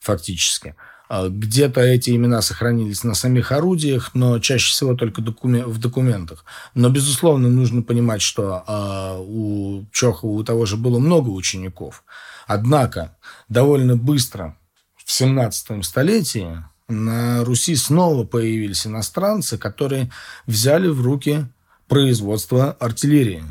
фактически. 0.01 0.75
А, 1.09 1.29
где-то 1.29 1.81
эти 1.81 2.11
имена 2.11 2.41
сохранились 2.41 3.03
на 3.03 3.13
самих 3.13 3.51
орудиях, 3.51 4.11
но 4.13 4.39
чаще 4.39 4.71
всего 4.71 4.93
только 4.95 5.21
в 5.21 5.77
документах. 5.79 6.45
Но, 6.73 6.89
безусловно, 6.89 7.49
нужно 7.49 7.81
понимать, 7.81 8.21
что 8.21 8.63
э, 8.67 9.23
у 9.25 9.85
Чохова 9.91 10.31
у 10.31 10.43
того 10.43 10.65
же 10.65 10.75
было 10.75 10.99
много 10.99 11.29
учеников. 11.29 12.03
Однако 12.45 13.15
довольно 13.49 13.95
быстро, 13.95 14.57
в 14.95 15.11
17 15.11 15.85
столетии, 15.85 16.63
на 16.89 17.43
Руси 17.43 17.75
снова 17.75 18.25
появились 18.25 18.85
иностранцы, 18.85 19.57
которые 19.57 20.11
взяли 20.45 20.87
в 20.87 21.01
руки 21.01 21.45
производство 21.87 22.71
артиллерии. 22.71 23.43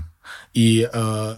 И 0.52 0.88
э, 0.90 1.36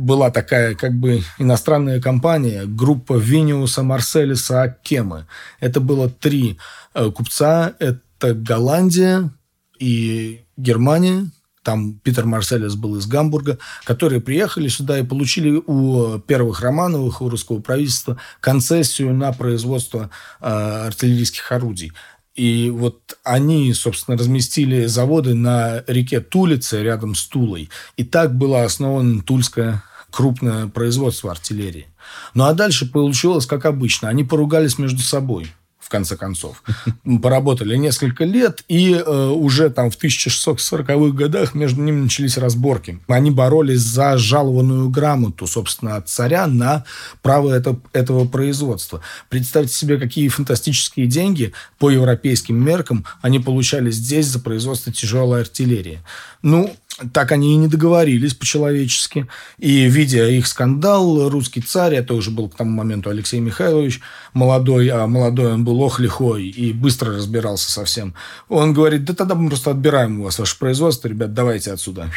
была 0.00 0.30
такая 0.30 0.74
как 0.74 0.94
бы 0.94 1.22
иностранная 1.38 2.00
компания, 2.00 2.64
группа 2.64 3.18
Виниуса, 3.18 3.82
Марселиса, 3.82 4.62
Аккемы. 4.62 5.26
Это 5.60 5.80
было 5.80 6.08
три 6.08 6.58
э, 6.94 7.10
купца. 7.10 7.74
Это 7.78 8.34
Голландия 8.34 9.30
и 9.78 10.40
Германия. 10.56 11.30
Там 11.62 11.94
Питер 11.98 12.24
Марселис 12.24 12.74
был 12.74 12.96
из 12.96 13.06
Гамбурга, 13.06 13.58
которые 13.84 14.22
приехали 14.22 14.68
сюда 14.68 14.98
и 14.98 15.04
получили 15.04 15.62
у 15.66 16.18
первых 16.20 16.62
Романовых, 16.62 17.20
у 17.20 17.28
русского 17.28 17.60
правительства 17.60 18.16
концессию 18.40 19.12
на 19.12 19.32
производство 19.32 20.08
э, 20.40 20.46
артиллерийских 20.86 21.52
орудий. 21.52 21.92
И 22.34 22.70
вот 22.70 23.18
они, 23.22 23.74
собственно, 23.74 24.16
разместили 24.16 24.86
заводы 24.86 25.34
на 25.34 25.84
реке 25.86 26.20
Тулице 26.20 26.82
рядом 26.82 27.14
с 27.14 27.26
Тулой. 27.26 27.68
И 27.98 28.04
так 28.04 28.34
была 28.34 28.64
основана 28.64 29.22
Тульская 29.22 29.82
крупное 30.10 30.66
производство 30.66 31.30
артиллерии. 31.30 31.86
Ну 32.34 32.44
а 32.44 32.54
дальше 32.54 32.86
получилось, 32.90 33.46
как 33.46 33.64
обычно. 33.64 34.08
Они 34.08 34.24
поругались 34.24 34.78
между 34.78 35.00
собой 35.00 35.52
в 35.80 35.88
конце 35.90 36.16
концов. 36.16 36.62
Поработали 37.22 37.74
несколько 37.76 38.24
лет, 38.24 38.62
и 38.68 38.94
э, 38.94 39.26
уже 39.28 39.70
там 39.70 39.90
в 39.90 39.98
1640-х 39.98 41.16
годах 41.16 41.54
между 41.54 41.82
ними 41.82 42.02
начались 42.02 42.38
разборки. 42.38 43.00
Они 43.08 43.32
боролись 43.32 43.80
за 43.80 44.16
жалованную 44.16 44.88
грамоту, 44.88 45.48
собственно, 45.48 45.96
от 45.96 46.08
царя 46.08 46.46
на 46.46 46.84
право 47.22 47.50
это, 47.50 47.76
этого 47.92 48.24
производства. 48.24 49.00
Представьте 49.30 49.74
себе, 49.74 49.98
какие 49.98 50.28
фантастические 50.28 51.06
деньги 51.06 51.52
по 51.78 51.90
европейским 51.90 52.56
меркам 52.56 53.04
они 53.20 53.40
получали 53.40 53.90
здесь 53.90 54.26
за 54.26 54.38
производство 54.38 54.92
тяжелой 54.92 55.40
артиллерии. 55.40 55.98
Ну, 56.42 56.72
так 57.12 57.32
они 57.32 57.54
и 57.54 57.56
не 57.56 57.68
договорились 57.68 58.34
по-человечески. 58.34 59.26
И, 59.58 59.84
видя 59.86 60.28
их 60.28 60.46
скандал, 60.46 61.28
русский 61.28 61.60
царь, 61.60 61.94
это 61.94 62.14
уже 62.14 62.30
был 62.30 62.48
к 62.48 62.56
тому 62.56 62.70
моменту 62.70 63.10
Алексей 63.10 63.40
Михайлович, 63.40 64.00
молодой, 64.32 64.88
а 64.88 65.06
молодой 65.06 65.52
он 65.52 65.64
был 65.64 65.80
ох 65.80 66.00
лихой 66.00 66.48
и 66.48 66.72
быстро 66.72 67.14
разбирался 67.14 67.70
со 67.70 67.84
всем. 67.84 68.14
Он 68.48 68.72
говорит, 68.72 69.04
да 69.04 69.14
тогда 69.14 69.34
мы 69.34 69.48
просто 69.48 69.70
отбираем 69.70 70.20
у 70.20 70.24
вас 70.24 70.38
ваше 70.38 70.58
производство, 70.58 71.08
ребят, 71.08 71.34
давайте 71.34 71.72
отсюда. 71.72 72.10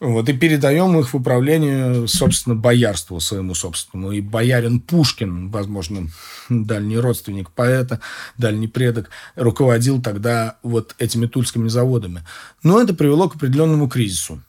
Вот, 0.00 0.30
и 0.30 0.32
передаем 0.32 0.98
их 0.98 1.10
в 1.10 1.14
управление, 1.14 2.08
собственно, 2.08 2.56
боярству 2.56 3.20
своему 3.20 3.54
собственному. 3.54 4.12
И 4.12 4.22
боярин 4.22 4.80
Пушкин, 4.80 5.50
возможно, 5.50 6.08
дальний 6.48 6.96
родственник 6.96 7.50
поэта, 7.50 8.00
дальний 8.38 8.66
предок, 8.66 9.10
руководил 9.36 10.00
тогда 10.00 10.56
вот 10.62 10.94
этими 10.98 11.26
тульскими 11.26 11.68
заводами. 11.68 12.22
Но 12.62 12.80
это 12.80 12.94
привело 12.94 13.28
к 13.28 13.36
определенному 13.36 13.90
кризису. 13.90 14.40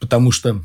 Потому 0.00 0.32
что 0.32 0.60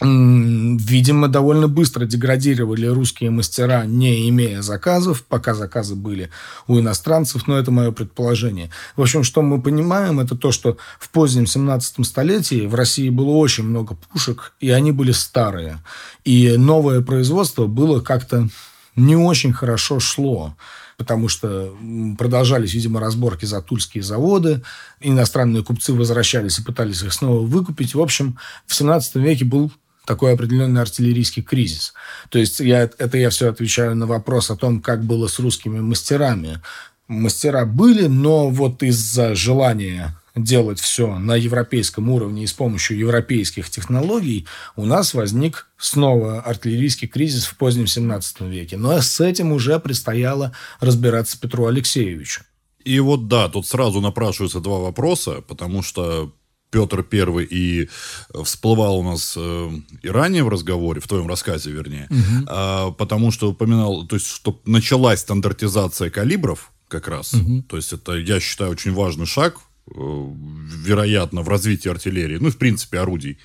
видимо, 0.00 1.28
довольно 1.28 1.68
быстро 1.68 2.06
деградировали 2.06 2.86
русские 2.86 3.30
мастера, 3.30 3.84
не 3.84 4.28
имея 4.30 4.62
заказов, 4.62 5.24
пока 5.24 5.54
заказы 5.54 5.94
были 5.94 6.30
у 6.66 6.78
иностранцев, 6.78 7.46
но 7.46 7.58
это 7.58 7.70
мое 7.70 7.90
предположение. 7.90 8.70
В 8.96 9.02
общем, 9.02 9.22
что 9.24 9.42
мы 9.42 9.60
понимаем, 9.60 10.18
это 10.18 10.36
то, 10.36 10.52
что 10.52 10.78
в 10.98 11.10
позднем 11.10 11.46
17 11.46 12.06
столетии 12.06 12.66
в 12.66 12.74
России 12.74 13.10
было 13.10 13.30
очень 13.30 13.64
много 13.64 13.94
пушек, 13.94 14.54
и 14.60 14.70
они 14.70 14.92
были 14.92 15.12
старые. 15.12 15.78
И 16.24 16.56
новое 16.56 17.02
производство 17.02 17.66
было 17.66 18.00
как-то 18.00 18.48
не 18.96 19.16
очень 19.16 19.52
хорошо 19.52 20.00
шло 20.00 20.54
потому 20.96 21.28
что 21.28 21.74
продолжались, 22.18 22.74
видимо, 22.74 23.00
разборки 23.00 23.46
за 23.46 23.62
тульские 23.62 24.02
заводы, 24.02 24.60
иностранные 25.00 25.64
купцы 25.64 25.94
возвращались 25.94 26.58
и 26.58 26.62
пытались 26.62 27.02
их 27.02 27.14
снова 27.14 27.40
выкупить. 27.40 27.94
В 27.94 28.02
общем, 28.02 28.38
в 28.66 28.74
17 28.74 29.14
веке 29.14 29.46
был 29.46 29.72
такой 30.10 30.32
определенный 30.32 30.80
артиллерийский 30.80 31.40
кризис. 31.40 31.94
То 32.30 32.40
есть 32.40 32.58
я, 32.58 32.90
это 32.98 33.16
я 33.16 33.30
все 33.30 33.48
отвечаю 33.48 33.94
на 33.94 34.06
вопрос 34.06 34.50
о 34.50 34.56
том, 34.56 34.80
как 34.80 35.04
было 35.04 35.28
с 35.28 35.38
русскими 35.38 35.78
мастерами. 35.78 36.60
Мастера 37.06 37.64
были, 37.64 38.08
но 38.08 38.50
вот 38.50 38.82
из-за 38.82 39.36
желания 39.36 40.16
делать 40.34 40.80
все 40.80 41.16
на 41.16 41.36
европейском 41.36 42.10
уровне 42.10 42.42
и 42.42 42.48
с 42.48 42.52
помощью 42.52 42.98
европейских 42.98 43.70
технологий, 43.70 44.48
у 44.74 44.84
нас 44.84 45.14
возник 45.14 45.68
снова 45.78 46.40
артиллерийский 46.40 47.06
кризис 47.06 47.44
в 47.44 47.56
позднем 47.56 47.86
17 47.86 48.40
веке. 48.40 48.76
Но 48.76 49.00
с 49.00 49.20
этим 49.20 49.52
уже 49.52 49.78
предстояло 49.78 50.50
разбираться 50.80 51.38
Петру 51.38 51.66
Алексеевичу. 51.66 52.42
И 52.84 52.98
вот 52.98 53.28
да, 53.28 53.48
тут 53.48 53.68
сразу 53.68 54.00
напрашиваются 54.00 54.58
два 54.58 54.78
вопроса, 54.78 55.40
потому 55.46 55.82
что 55.82 56.32
Петр 56.70 57.02
Первый 57.02 57.44
и 57.44 57.82
э, 57.82 58.42
всплывал 58.44 58.98
у 58.98 59.02
нас 59.02 59.34
э, 59.36 59.70
и 60.02 60.08
ранее 60.08 60.44
в 60.44 60.48
разговоре, 60.48 61.00
в 61.00 61.08
твоем 61.08 61.26
рассказе, 61.26 61.70
вернее, 61.70 62.08
угу. 62.10 62.46
э, 62.48 62.92
потому 62.96 63.30
что 63.30 63.50
упоминал, 63.50 64.06
то 64.06 64.16
есть, 64.16 64.26
что 64.26 64.60
началась 64.64 65.20
стандартизация 65.20 66.10
калибров 66.10 66.72
как 66.88 67.08
раз. 67.08 67.34
Угу. 67.34 67.64
То 67.68 67.76
есть, 67.76 67.92
это, 67.92 68.12
я 68.14 68.40
считаю, 68.40 68.70
очень 68.70 68.92
важный 68.92 69.26
шаг, 69.26 69.58
э, 69.88 69.92
вероятно, 69.94 71.42
в 71.42 71.48
развитии 71.48 71.88
артиллерии, 71.88 72.38
ну, 72.40 72.50
в 72.50 72.56
принципе, 72.56 73.00
орудий. 73.00 73.38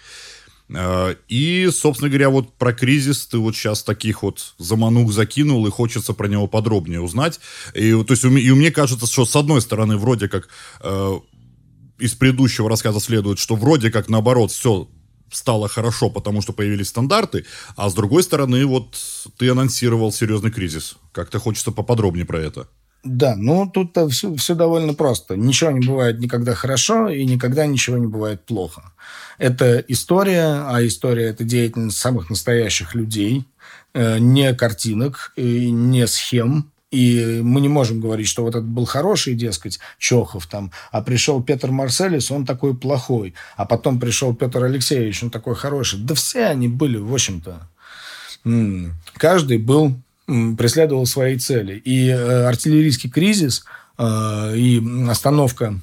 Э, 0.69 1.15
и, 1.28 1.69
собственно 1.71 2.09
говоря, 2.09 2.30
вот 2.30 2.53
про 2.53 2.73
кризис 2.73 3.26
ты 3.28 3.38
вот 3.38 3.55
сейчас 3.55 3.84
таких 3.84 4.23
вот 4.23 4.53
заманух 4.57 5.11
закинул, 5.11 5.65
и 5.67 5.71
хочется 5.71 6.13
про 6.13 6.28
него 6.28 6.47
подробнее 6.47 7.01
узнать. 7.01 7.39
И, 7.73 7.91
то 7.91 8.11
есть, 8.11 8.23
и 8.23 8.28
мне 8.28 8.71
кажется, 8.71 9.07
что 9.07 9.26
с 9.26 9.36
одной 9.36 9.61
стороны, 9.61 9.97
вроде 9.97 10.28
как 10.28 10.47
э, 10.82 11.19
из 11.98 12.14
предыдущего 12.14 12.70
рассказа 12.70 13.00
следует, 13.00 13.39
что 13.39 13.56
вроде 13.56 13.91
как 13.91 14.10
наоборот 14.10 14.52
все 14.52 14.88
стало 15.32 15.68
хорошо, 15.68 16.10
потому 16.10 16.41
что 16.41 16.54
появились 16.54 16.89
стандарты, 16.89 17.46
а 17.76 17.89
с 17.89 17.93
другой 17.93 18.24
стороны, 18.24 18.66
вот 18.66 18.96
ты 19.38 19.50
анонсировал 19.50 20.12
серьезный 20.12 20.52
кризис. 20.52 20.96
Как-то 21.12 21.39
хочется 21.39 21.72
поподробнее 21.72 22.26
про 22.26 22.39
это. 22.39 22.68
Да, 23.04 23.36
ну 23.36 23.70
тут 23.72 23.96
все, 24.12 24.36
все 24.36 24.56
довольно 24.56 24.96
просто. 24.96 25.36
Ничего 25.36 25.70
не 25.72 25.86
бывает 25.86 26.20
никогда 26.20 26.56
хорошо, 26.56 27.08
и 27.08 27.24
никогда 27.24 27.68
ничего 27.68 27.98
не 27.98 28.08
бывает 28.08 28.46
плохо. 28.46 28.93
Это 29.38 29.78
история, 29.88 30.64
а 30.66 30.84
история– 30.84 31.26
это 31.30 31.43
деятельность 31.43 31.98
самых 31.98 32.32
настоящих 32.32 32.96
людей, 32.96 33.46
э, 33.93 34.18
не 34.18 34.56
картинок, 34.56 35.34
не 35.38 36.08
схем, 36.08 36.72
и 36.91 37.41
мы 37.43 37.61
не 37.61 37.67
можем 37.67 37.99
говорить, 37.99 38.27
что 38.27 38.43
вот 38.43 38.55
этот 38.55 38.65
был 38.65 38.86
хороший, 38.86 39.36
дескать, 39.36 39.79
Чохов 39.97 40.47
там, 40.47 40.71
а 40.91 41.01
пришел 41.01 41.41
Петр 41.43 41.71
Марселис, 41.71 42.31
он 42.31 42.45
такой 42.45 42.75
плохой. 42.75 43.33
А 43.57 43.65
потом 43.65 43.99
пришел 43.99 44.36
Петр 44.36 44.63
Алексеевич, 44.63 45.23
он 45.23 45.29
такой 45.29 45.55
хороший. 45.55 45.99
Да 45.99 46.15
все 46.15 46.45
они 46.45 46.67
были, 46.67 46.97
в 46.97 47.13
общем-то. 47.13 47.67
Каждый 49.17 49.57
был, 49.57 49.95
преследовал 50.25 51.05
свои 51.05 51.38
цели. 51.38 51.77
И 51.77 52.07
э, 52.09 52.45
артиллерийский 52.45 53.09
кризис 53.09 53.63
э, 53.97 54.53
и 54.55 54.83
остановка 55.09 55.79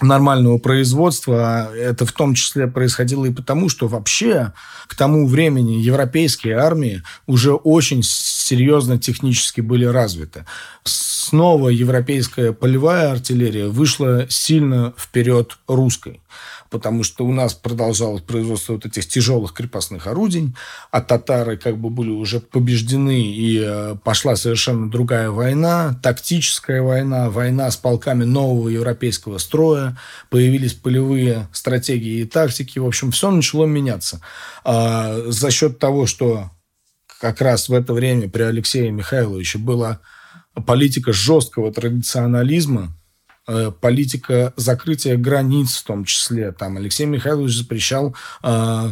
нормального 0.00 0.58
производства. 0.58 1.74
Это 1.74 2.06
в 2.06 2.12
том 2.12 2.34
числе 2.34 2.66
происходило 2.66 3.26
и 3.26 3.32
потому, 3.32 3.68
что 3.68 3.88
вообще 3.88 4.52
к 4.86 4.94
тому 4.94 5.26
времени 5.26 5.74
европейские 5.74 6.56
армии 6.56 7.02
уже 7.26 7.52
очень 7.52 8.02
серьезно 8.02 8.98
технически 8.98 9.60
были 9.60 9.84
развиты. 9.84 10.44
Снова 10.84 11.68
европейская 11.68 12.52
полевая 12.52 13.12
артиллерия 13.12 13.66
вышла 13.66 14.26
сильно 14.28 14.94
вперед 14.96 15.58
русской 15.66 16.20
потому 16.70 17.02
что 17.02 17.24
у 17.24 17.32
нас 17.32 17.54
продолжалось 17.54 18.22
производство 18.22 18.74
вот 18.74 18.86
этих 18.86 19.06
тяжелых 19.08 19.52
крепостных 19.52 20.06
орудий, 20.06 20.54
а 20.90 21.00
татары 21.00 21.56
как 21.56 21.78
бы 21.78 21.90
были 21.90 22.10
уже 22.10 22.40
побеждены, 22.40 23.20
и 23.20 23.60
э, 23.64 23.96
пошла 24.04 24.36
совершенно 24.36 24.90
другая 24.90 25.30
война, 25.30 25.98
тактическая 26.02 26.82
война, 26.82 27.30
война 27.30 27.70
с 27.70 27.76
полками 27.76 28.24
нового 28.24 28.68
европейского 28.68 29.38
строя, 29.38 29.98
появились 30.30 30.74
полевые 30.74 31.48
стратегии 31.52 32.20
и 32.20 32.24
тактики, 32.24 32.78
в 32.78 32.86
общем, 32.86 33.10
все 33.10 33.30
начало 33.30 33.66
меняться. 33.66 34.20
А 34.64 35.16
за 35.26 35.50
счет 35.50 35.78
того, 35.78 36.06
что 36.06 36.50
как 37.20 37.40
раз 37.40 37.68
в 37.68 37.74
это 37.74 37.92
время 37.92 38.28
при 38.28 38.42
Алексее 38.42 38.90
Михайловиче 38.90 39.58
была 39.58 40.00
политика 40.66 41.12
жесткого 41.12 41.72
традиционализма, 41.72 42.97
политика 43.80 44.52
закрытия 44.56 45.16
границ 45.16 45.76
в 45.76 45.84
том 45.84 46.04
числе. 46.04 46.52
Там 46.52 46.76
Алексей 46.76 47.06
Михайлович 47.06 47.56
запрещал 47.56 48.14
э, 48.42 48.88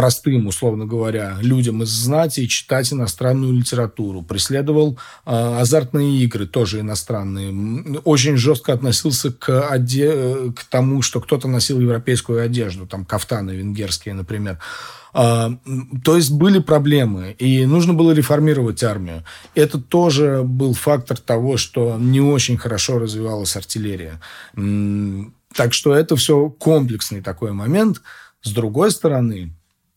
простым, 0.00 0.46
условно 0.46 0.86
говоря, 0.86 1.36
людям 1.42 1.82
из 1.82 1.90
знати 1.90 2.46
читать 2.46 2.90
иностранную 2.90 3.52
литературу. 3.52 4.22
Преследовал 4.22 4.98
э, 5.26 5.58
азартные 5.60 6.20
игры, 6.20 6.46
тоже 6.46 6.80
иностранные. 6.80 8.00
Очень 8.04 8.38
жестко 8.38 8.72
относился 8.72 9.30
к, 9.30 9.68
оде... 9.70 10.52
к 10.56 10.64
тому, 10.70 11.02
что 11.02 11.20
кто-то 11.20 11.48
носил 11.48 11.80
европейскую 11.80 12.42
одежду, 12.42 12.86
там 12.86 13.04
кафтаны 13.04 13.50
венгерские, 13.50 14.14
например. 14.14 14.58
А, 15.12 15.52
то 16.02 16.16
есть 16.16 16.30
были 16.32 16.60
проблемы, 16.60 17.36
и 17.38 17.66
нужно 17.66 17.92
было 17.92 18.12
реформировать 18.12 18.82
армию. 18.82 19.22
Это 19.54 19.78
тоже 19.78 20.40
был 20.42 20.72
фактор 20.72 21.18
того, 21.18 21.58
что 21.58 21.98
не 21.98 22.22
очень 22.22 22.56
хорошо 22.56 22.98
развивалась 22.98 23.54
артиллерия. 23.54 24.18
Так 25.54 25.74
что 25.74 25.94
это 25.94 26.16
все 26.16 26.48
комплексный 26.48 27.20
такой 27.20 27.52
момент. 27.52 28.00
С 28.40 28.52
другой 28.52 28.92
стороны, 28.92 29.52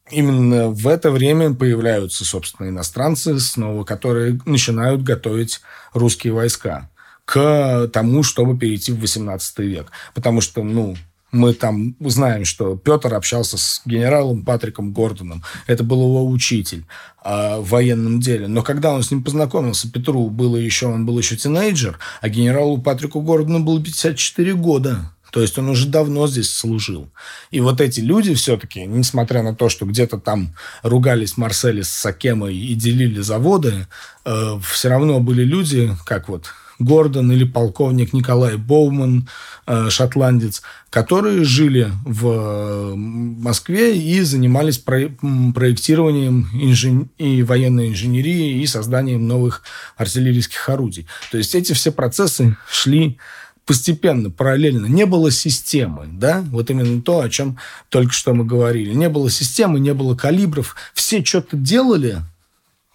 именно 0.09 0.69
в 0.69 0.87
это 0.87 1.11
время 1.11 1.53
появляются, 1.53 2.25
собственно, 2.25 2.69
иностранцы 2.69 3.39
снова, 3.39 3.83
которые 3.83 4.39
начинают 4.45 5.03
готовить 5.03 5.61
русские 5.93 6.33
войска 6.33 6.89
к 7.25 7.87
тому, 7.93 8.23
чтобы 8.23 8.57
перейти 8.57 8.91
в 8.91 8.99
18 8.99 9.59
век. 9.59 9.91
Потому 10.13 10.41
что, 10.41 10.63
ну, 10.63 10.95
мы 11.33 11.53
там 11.53 11.95
знаем, 11.99 12.45
что 12.45 12.77
Петр 12.77 13.13
общался 13.13 13.57
с 13.57 13.81
генералом 13.85 14.43
Патриком 14.43 14.93
Гордоном. 14.93 15.43
Это 15.65 15.83
был 15.83 16.01
его 16.01 16.27
учитель 16.27 16.85
э, 17.25 17.57
в 17.57 17.69
военном 17.69 18.19
деле. 18.19 18.47
Но 18.47 18.61
когда 18.61 18.93
он 18.93 19.01
с 19.01 19.09
ним 19.09 19.23
познакомился, 19.23 19.91
Петру 19.91 20.29
было 20.29 20.57
еще, 20.57 20.87
он 20.87 21.05
был 21.07 21.17
еще 21.17 21.35
тинейджер, 21.35 21.97
а 22.21 22.29
генералу 22.29 22.79
Патрику 22.79 23.21
Гордону 23.21 23.61
было 23.61 23.81
54 23.81 24.53
года. 24.53 25.11
То 25.33 25.41
есть 25.41 25.57
он 25.57 25.67
уже 25.67 25.87
давно 25.87 26.27
здесь 26.27 26.55
служил. 26.55 27.09
И 27.49 27.59
вот 27.59 27.81
эти 27.81 28.01
люди 28.01 28.35
все-таки, 28.35 28.85
несмотря 28.85 29.41
на 29.41 29.55
то, 29.55 29.67
что 29.67 29.87
где-то 29.87 30.19
там 30.19 30.53
ругались 30.83 31.37
Марселис 31.37 31.89
с 31.89 32.01
Сакемой 32.01 32.55
и 32.55 32.75
делили 32.75 33.19
заводы, 33.19 33.87
э, 34.25 34.59
все 34.63 34.89
равно 34.89 35.19
были 35.19 35.43
люди, 35.43 35.91
как 36.05 36.29
вот 36.29 36.45
Гордон 36.77 37.31
или 37.31 37.45
полковник 37.45 38.13
Николай 38.13 38.57
Боуман, 38.57 39.27
э, 39.65 39.89
шотландец, 39.89 40.61
которые 40.91 41.43
жили 41.43 41.91
в 42.05 42.93
Москве 42.95 43.97
и 43.97 44.21
занимались 44.21 44.77
проектированием 44.77 46.47
инжен... 46.53 47.09
и 47.17 47.41
военной 47.41 47.89
инженерии 47.89 48.61
и 48.61 48.67
созданием 48.67 49.27
новых 49.27 49.63
артиллерийских 49.97 50.69
орудий. 50.69 51.07
То 51.31 51.39
есть 51.39 51.55
эти 51.55 51.73
все 51.73 51.91
процессы 51.91 52.55
шли 52.69 53.17
постепенно, 53.65 54.29
параллельно. 54.29 54.85
Не 54.85 55.05
было 55.05 55.31
системы, 55.31 56.07
да, 56.11 56.43
вот 56.51 56.69
именно 56.69 57.01
то, 57.01 57.21
о 57.21 57.29
чем 57.29 57.57
только 57.89 58.13
что 58.13 58.33
мы 58.33 58.45
говорили. 58.45 58.93
Не 58.93 59.09
было 59.09 59.29
системы, 59.29 59.79
не 59.79 59.93
было 59.93 60.15
калибров. 60.15 60.75
Все 60.93 61.23
что-то 61.23 61.57
делали, 61.57 62.17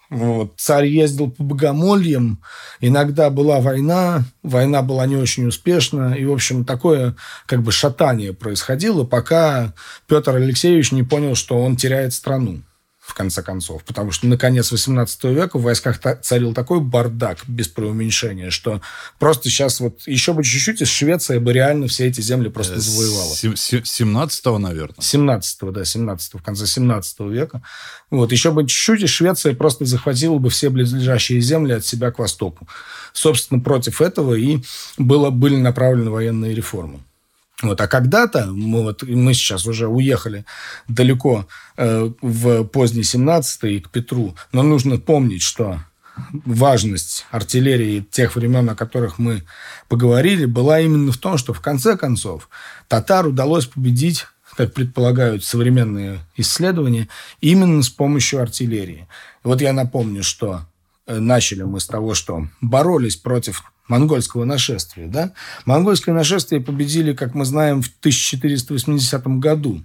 вот. 0.09 0.53
Царь 0.57 0.87
ездил 0.87 1.29
по 1.29 1.43
богомольям, 1.43 2.39
иногда 2.79 3.29
была 3.29 3.59
война, 3.59 4.23
война 4.41 4.81
была 4.81 5.05
не 5.05 5.15
очень 5.15 5.47
успешна, 5.47 6.13
и, 6.13 6.25
в 6.25 6.31
общем, 6.31 6.65
такое 6.65 7.15
как 7.45 7.61
бы 7.61 7.71
шатание 7.71 8.33
происходило, 8.33 9.03
пока 9.03 9.73
Петр 10.07 10.35
Алексеевич 10.35 10.91
не 10.91 11.03
понял, 11.03 11.35
что 11.35 11.59
он 11.59 11.75
теряет 11.75 12.13
страну 12.13 12.61
в 13.09 13.13
конце 13.13 13.41
концов. 13.41 13.83
Потому 13.83 14.11
что, 14.11 14.27
наконец, 14.27 14.71
18 14.71 15.23
века 15.25 15.57
в 15.57 15.63
войсках 15.63 15.99
царил 16.21 16.53
такой 16.53 16.79
бардак, 16.79 17.39
без 17.47 17.67
преуменьшения, 17.67 18.49
что 18.49 18.81
просто 19.17 19.49
сейчас 19.49 19.79
вот 19.79 20.01
еще 20.05 20.33
бы 20.33 20.43
чуть-чуть, 20.43 20.81
и 20.81 20.85
Швеция 20.85 21.39
бы 21.39 21.51
реально 21.51 21.87
все 21.87 22.07
эти 22.07 22.21
земли 22.21 22.49
просто 22.49 22.75
э, 22.75 22.79
завоевала. 22.79 23.33
17-го, 23.33 24.57
наверное? 24.59 24.99
17-го, 24.99 25.71
да, 25.71 25.85
17 25.85 26.33
в 26.35 26.43
конце 26.43 26.65
17 26.65 27.19
века. 27.21 27.61
Вот, 28.11 28.31
еще 28.31 28.51
бы 28.51 28.61
чуть-чуть, 28.65 29.03
и 29.03 29.07
Швеция 29.07 29.53
просто 29.53 29.85
захватила 29.85 30.37
бы 30.37 30.49
все 30.49 30.69
близлежащие 30.69 31.41
земли 31.41 31.73
от 31.73 31.85
себя 31.85 32.11
к 32.11 32.19
востоку. 32.19 32.67
Собственно, 33.13 33.59
против 33.59 34.01
этого 34.01 34.35
и 34.35 34.59
было, 34.97 35.29
были 35.29 35.55
направлены 35.55 36.11
военные 36.11 36.53
реформы. 36.53 36.99
Вот. 37.61 37.81
А 37.81 37.87
когда-то, 37.87 38.47
мы, 38.47 38.83
вот, 38.83 39.03
мы 39.03 39.33
сейчас 39.33 39.65
уже 39.65 39.87
уехали 39.87 40.45
далеко 40.87 41.47
э, 41.77 42.09
в 42.21 42.63
поздний 42.65 43.03
17 43.03 43.83
к 43.83 43.89
Петру, 43.89 44.35
но 44.51 44.63
нужно 44.63 44.97
помнить, 44.97 45.41
что 45.41 45.79
важность 46.31 47.25
артиллерии 47.31 48.05
тех 48.11 48.35
времен, 48.35 48.69
о 48.69 48.75
которых 48.75 49.19
мы 49.19 49.43
поговорили, 49.87 50.45
была 50.45 50.79
именно 50.79 51.11
в 51.11 51.17
том, 51.17 51.37
что 51.37 51.53
в 51.53 51.61
конце 51.61 51.97
концов 51.97 52.49
татар 52.87 53.27
удалось 53.27 53.65
победить 53.65 54.25
как 54.55 54.73
предполагают 54.73 55.45
современные 55.45 56.19
исследования, 56.35 57.07
именно 57.39 57.81
с 57.81 57.89
помощью 57.89 58.41
артиллерии. 58.41 59.07
вот 59.43 59.61
я 59.61 59.71
напомню, 59.71 60.21
что 60.21 60.65
начали 61.09 61.63
мы 61.63 61.79
с 61.79 61.87
того, 61.87 62.13
что 62.13 62.47
боролись 62.61 63.15
против 63.15 63.63
монгольского 63.87 64.45
нашествия. 64.45 65.07
Да? 65.07 65.33
Монгольское 65.65 66.13
нашествие 66.13 66.61
победили, 66.61 67.13
как 67.13 67.33
мы 67.33 67.43
знаем, 67.43 67.81
в 67.81 67.87
1480 67.99 69.27
году 69.39 69.83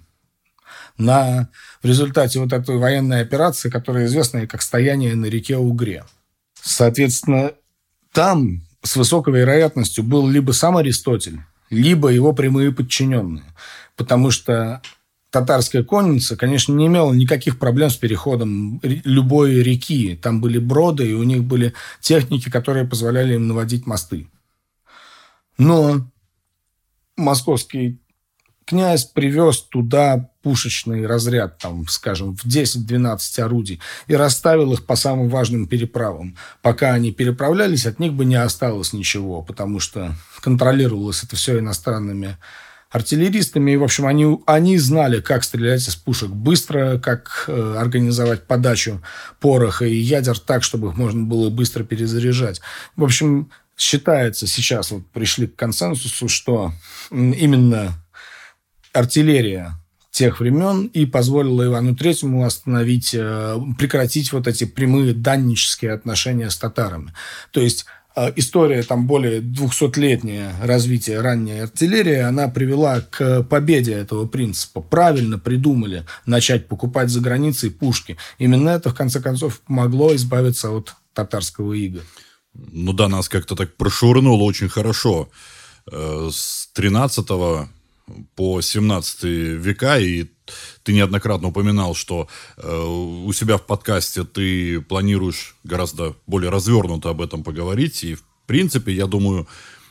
на, 0.97 1.49
в 1.81 1.87
результате 1.87 2.39
вот 2.39 2.53
этой 2.53 2.77
военной 2.77 3.21
операции, 3.21 3.69
которая 3.69 4.05
известна 4.05 4.47
как 4.47 4.61
«Стояние 4.61 5.15
на 5.15 5.25
реке 5.25 5.57
Угре». 5.57 6.05
Соответственно, 6.61 7.51
там 8.11 8.61
с 8.81 8.95
высокой 8.95 9.33
вероятностью 9.33 10.03
был 10.03 10.27
либо 10.27 10.51
сам 10.51 10.77
Аристотель, 10.77 11.41
либо 11.69 12.09
его 12.09 12.33
прямые 12.33 12.71
подчиненные. 12.71 13.43
Потому 13.95 14.31
что 14.31 14.81
татарская 15.35 15.83
конница, 15.83 16.37
конечно, 16.37 16.71
не 16.71 16.87
имела 16.87 17.11
никаких 17.11 17.59
проблем 17.59 17.89
с 17.89 17.97
переходом 17.97 18.79
любой 18.81 19.55
реки. 19.55 20.15
Там 20.15 20.39
были 20.39 20.59
броды, 20.59 21.09
и 21.09 21.13
у 21.13 21.23
них 21.23 21.43
были 21.43 21.73
техники, 21.99 22.49
которые 22.49 22.87
позволяли 22.87 23.33
им 23.33 23.49
наводить 23.49 23.85
мосты. 23.85 24.29
Но 25.57 26.09
московский 27.17 27.99
князь 28.63 29.03
привез 29.03 29.59
туда 29.59 30.29
пушечный 30.41 31.05
разряд, 31.05 31.57
там, 31.57 31.85
скажем, 31.89 32.33
в 32.37 32.45
10-12 32.45 33.41
орудий, 33.41 33.81
и 34.07 34.15
расставил 34.15 34.71
их 34.71 34.85
по 34.85 34.95
самым 34.95 35.27
важным 35.27 35.67
переправам. 35.67 36.37
Пока 36.61 36.93
они 36.93 37.11
переправлялись, 37.11 37.85
от 37.85 37.99
них 37.99 38.13
бы 38.13 38.23
не 38.23 38.35
осталось 38.35 38.93
ничего, 38.93 39.41
потому 39.41 39.81
что 39.81 40.15
контролировалось 40.39 41.25
это 41.25 41.35
все 41.35 41.59
иностранными 41.59 42.37
артиллеристами. 42.95 43.71
И, 43.71 43.77
в 43.77 43.83
общем, 43.83 44.07
они, 44.07 44.39
они 44.45 44.77
знали, 44.77 45.19
как 45.19 45.43
стрелять 45.43 45.85
из 45.87 45.95
пушек 45.97 46.29
быстро, 46.29 46.97
как 46.97 47.45
э, 47.47 47.75
организовать 47.77 48.47
подачу 48.47 49.01
пороха 49.41 49.85
и 49.85 49.95
ядер 49.95 50.39
так, 50.39 50.63
чтобы 50.63 50.89
их 50.89 50.97
можно 50.97 51.23
было 51.23 51.49
быстро 51.49 51.83
перезаряжать. 51.83 52.61
В 52.95 53.03
общем, 53.03 53.51
считается 53.77 54.47
сейчас, 54.47 54.91
вот 54.91 55.05
пришли 55.11 55.47
к 55.47 55.57
консенсусу, 55.57 56.29
что 56.29 56.71
именно 57.11 57.93
артиллерия 58.93 59.73
тех 60.11 60.39
времен 60.39 60.85
и 60.93 61.05
позволила 61.05 61.65
Ивану 61.65 61.97
Третьему 61.97 62.45
остановить, 62.45 63.13
э, 63.13 63.57
прекратить 63.77 64.31
вот 64.31 64.47
эти 64.47 64.63
прямые 64.63 65.13
даннические 65.13 65.91
отношения 65.91 66.49
с 66.49 66.55
татарами. 66.55 67.13
То 67.51 67.59
есть 67.59 67.85
история 68.35 68.83
там 68.83 69.07
более 69.07 69.41
200-летнее 69.41 70.53
развитие 70.61 71.21
ранней 71.21 71.59
артиллерии, 71.61 72.19
она 72.19 72.47
привела 72.47 73.01
к 73.01 73.43
победе 73.43 73.93
этого 73.93 74.25
принципа. 74.25 74.81
Правильно 74.81 75.37
придумали 75.37 76.05
начать 76.25 76.67
покупать 76.67 77.09
за 77.09 77.21
границей 77.21 77.71
пушки. 77.71 78.17
Именно 78.37 78.69
это, 78.69 78.89
в 78.89 78.95
конце 78.95 79.21
концов, 79.21 79.61
помогло 79.61 80.15
избавиться 80.15 80.71
от 80.71 80.95
татарского 81.13 81.73
ига. 81.73 82.01
Ну 82.53 82.93
да, 82.93 83.09
нас 83.09 83.29
как-то 83.29 83.55
так 83.55 83.75
прошурнуло 83.75 84.43
очень 84.43 84.69
хорошо. 84.69 85.29
Э, 85.91 86.29
с 86.31 86.69
13 86.73 87.27
по 88.35 88.61
17 88.61 89.23
века, 89.23 89.97
и 89.97 90.25
ты 90.83 90.93
неоднократно 90.93 91.47
упоминал, 91.47 91.95
что 91.95 92.27
э, 92.57 92.85
у 92.85 93.31
себя 93.33 93.57
в 93.57 93.65
подкасте 93.65 94.23
ты 94.23 94.81
планируешь 94.81 95.55
гораздо 95.63 96.15
более 96.27 96.51
развернуто 96.51 97.09
об 97.09 97.21
этом 97.21 97.43
поговорить, 97.43 98.03
и 98.03 98.15
в 98.15 98.23
принципе, 98.45 98.93
я 98.93 99.07
думаю, 99.07 99.47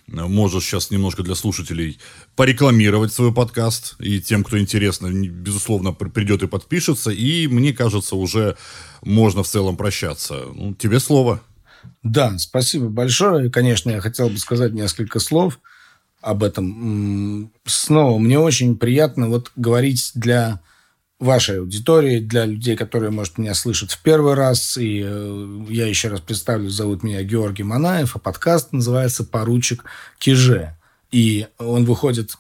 можешь 0.07 0.65
сейчас 0.65 0.91
немножко 0.91 1.23
для 1.23 1.35
слушателей 1.35 1.99
порекламировать 2.37 3.13
свой 3.13 3.33
подкаст, 3.33 3.97
и 3.99 4.21
тем, 4.21 4.45
кто 4.45 4.61
интересно, 4.61 5.09
безусловно, 5.09 5.93
придет 5.93 6.43
и 6.45 6.47
подпишется, 6.47 7.11
и 7.11 7.49
мне 7.49 7.73
кажется, 7.73 8.15
уже 8.15 8.57
можно 9.03 9.43
в 9.43 9.49
целом 9.49 9.77
прощаться. 9.77 10.45
Ну, 10.55 10.75
тебе 10.75 11.01
слово. 11.01 11.41
Да, 12.03 12.39
спасибо 12.39 12.89
большое. 12.89 13.51
Конечно, 13.51 13.91
я 13.91 14.01
хотел 14.01 14.29
бы 14.29 14.39
сказать 14.39 14.73
несколько 14.73 15.19
слов– 15.19 15.59
об 16.25 16.43
этом. 16.43 17.53
Снова, 17.67 18.19
мне 18.19 18.39
очень 18.39 18.77
приятно 18.77 19.29
вот 19.29 19.53
говорить 19.57 20.13
для 20.15 20.61
вашей 21.19 21.61
аудитории, 21.61 22.19
для 22.19 22.47
людей, 22.47 22.77
которые, 22.77 23.11
может, 23.11 23.39
меня 23.39 23.55
слышат 23.55 23.91
в 23.91 24.03
первый 24.03 24.35
раз. 24.35 24.77
И 24.77 25.03
э, 25.05 25.65
я 25.69 25.87
еще 25.87 26.09
раз 26.09 26.21
представлю, 26.21 26.71
зовут 26.71 27.03
меня 27.03 27.23
Георгий 27.23 27.63
Манаев, 27.63 28.17
а 28.17 28.19
подкаст 28.19 28.73
называется 28.73 29.25
«Поручик 29.25 29.85
Киже». 30.19 30.77
И 31.13 31.47
он 31.59 31.85
выходит 31.85 32.37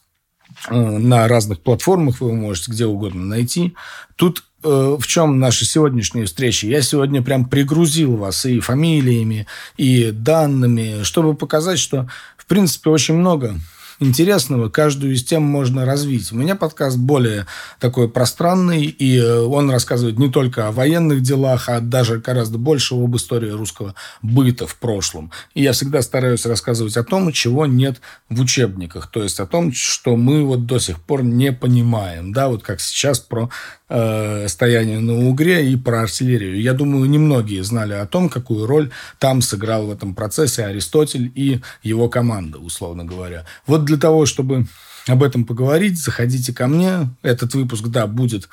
э, 0.68 0.74
на 0.74 1.28
разных 1.28 1.60
платформах, 1.60 2.20
вы 2.20 2.32
можете 2.32 2.72
где 2.72 2.86
угодно 2.86 3.24
найти. 3.24 3.74
Тут 4.16 4.44
э, 4.62 4.96
в 4.98 5.06
чем 5.06 5.38
наши 5.38 5.64
сегодняшние 5.66 6.24
встречи? 6.24 6.66
Я 6.66 6.82
сегодня 6.82 7.22
прям 7.22 7.48
пригрузил 7.48 8.16
вас 8.16 8.44
и 8.46 8.60
фамилиями, 8.60 9.46
и 9.76 10.10
данными, 10.10 11.02
чтобы 11.04 11.34
показать, 11.34 11.78
что, 11.78 12.08
в 12.36 12.46
принципе, 12.46 12.90
очень 12.90 13.14
много 13.14 13.56
интересного, 14.00 14.68
каждую 14.68 15.14
из 15.14 15.24
тем 15.24 15.42
можно 15.42 15.84
развить. 15.84 16.32
У 16.32 16.36
меня 16.36 16.54
подкаст 16.56 16.96
более 16.96 17.46
такой 17.78 18.08
пространный, 18.08 18.84
и 18.84 19.18
э, 19.18 19.40
он 19.40 19.70
рассказывает 19.70 20.18
не 20.18 20.30
только 20.30 20.68
о 20.68 20.72
военных 20.72 21.22
делах, 21.22 21.68
а 21.68 21.80
даже 21.80 22.18
гораздо 22.18 22.58
больше 22.58 22.94
об 22.94 23.16
истории 23.16 23.50
русского 23.50 23.94
быта 24.22 24.66
в 24.66 24.76
прошлом. 24.76 25.30
И 25.54 25.62
я 25.62 25.72
всегда 25.72 26.02
стараюсь 26.02 26.46
рассказывать 26.46 26.96
о 26.96 27.04
том, 27.04 27.32
чего 27.32 27.66
нет 27.66 28.00
в 28.28 28.40
учебниках, 28.40 29.10
то 29.10 29.22
есть 29.22 29.40
о 29.40 29.46
том, 29.46 29.72
что 29.72 30.16
мы 30.16 30.44
вот 30.44 30.66
до 30.66 30.78
сих 30.78 31.00
пор 31.00 31.22
не 31.22 31.52
понимаем, 31.52 32.32
да, 32.32 32.48
вот 32.48 32.62
как 32.62 32.80
сейчас 32.80 33.18
про 33.18 33.50
э, 33.88 34.48
стояние 34.48 35.00
на 35.00 35.28
Угре 35.28 35.70
и 35.70 35.76
про 35.76 36.02
артиллерию. 36.02 36.60
Я 36.60 36.72
думаю, 36.72 37.08
немногие 37.08 37.62
знали 37.64 37.94
о 37.94 38.06
том, 38.06 38.28
какую 38.28 38.66
роль 38.66 38.90
там 39.18 39.42
сыграл 39.42 39.86
в 39.86 39.90
этом 39.90 40.14
процессе 40.14 40.64
Аристотель 40.64 41.30
и 41.34 41.60
его 41.82 42.08
команда, 42.08 42.58
условно 42.58 43.04
говоря. 43.04 43.44
Вот 43.66 43.84
для 43.84 43.96
того, 43.96 44.26
чтобы 44.26 44.66
об 45.06 45.22
этом 45.22 45.44
поговорить, 45.44 45.98
заходите 45.98 46.52
ко 46.52 46.66
мне. 46.66 47.10
Этот 47.22 47.54
выпуск, 47.54 47.86
да, 47.88 48.06
будет 48.06 48.48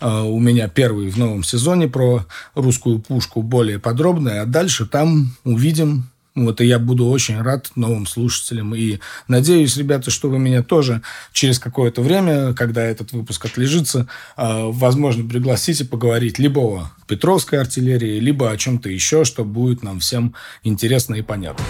э, 0.00 0.08
у 0.08 0.38
меня 0.38 0.68
первый 0.68 1.08
в 1.10 1.18
новом 1.18 1.42
сезоне 1.42 1.88
про 1.88 2.26
русскую 2.54 3.00
пушку 3.00 3.42
более 3.42 3.78
подробный, 3.78 4.40
а 4.40 4.46
дальше 4.46 4.86
там 4.86 5.36
увидим 5.44 6.04
вот, 6.36 6.60
и 6.60 6.66
я 6.66 6.78
буду 6.78 7.08
очень 7.08 7.40
рад 7.40 7.70
новым 7.76 8.06
слушателям. 8.06 8.74
И 8.74 8.98
надеюсь, 9.26 9.76
ребята, 9.76 10.10
что 10.10 10.28
вы 10.28 10.38
меня 10.38 10.62
тоже 10.62 11.02
через 11.32 11.58
какое-то 11.58 12.02
время, 12.02 12.52
когда 12.52 12.84
этот 12.84 13.12
выпуск 13.12 13.46
отлежится, 13.46 14.06
а, 14.36 14.66
возможно, 14.66 15.26
пригласите 15.26 15.86
поговорить 15.86 16.38
либо 16.38 16.60
о 16.60 16.90
Петровской 17.08 17.58
артиллерии, 17.58 18.20
либо 18.20 18.50
о 18.50 18.56
чем-то 18.56 18.90
еще, 18.90 19.24
что 19.24 19.44
будет 19.44 19.82
нам 19.82 20.00
всем 20.00 20.34
интересно 20.62 21.14
и 21.14 21.22
понятно. 21.22 21.64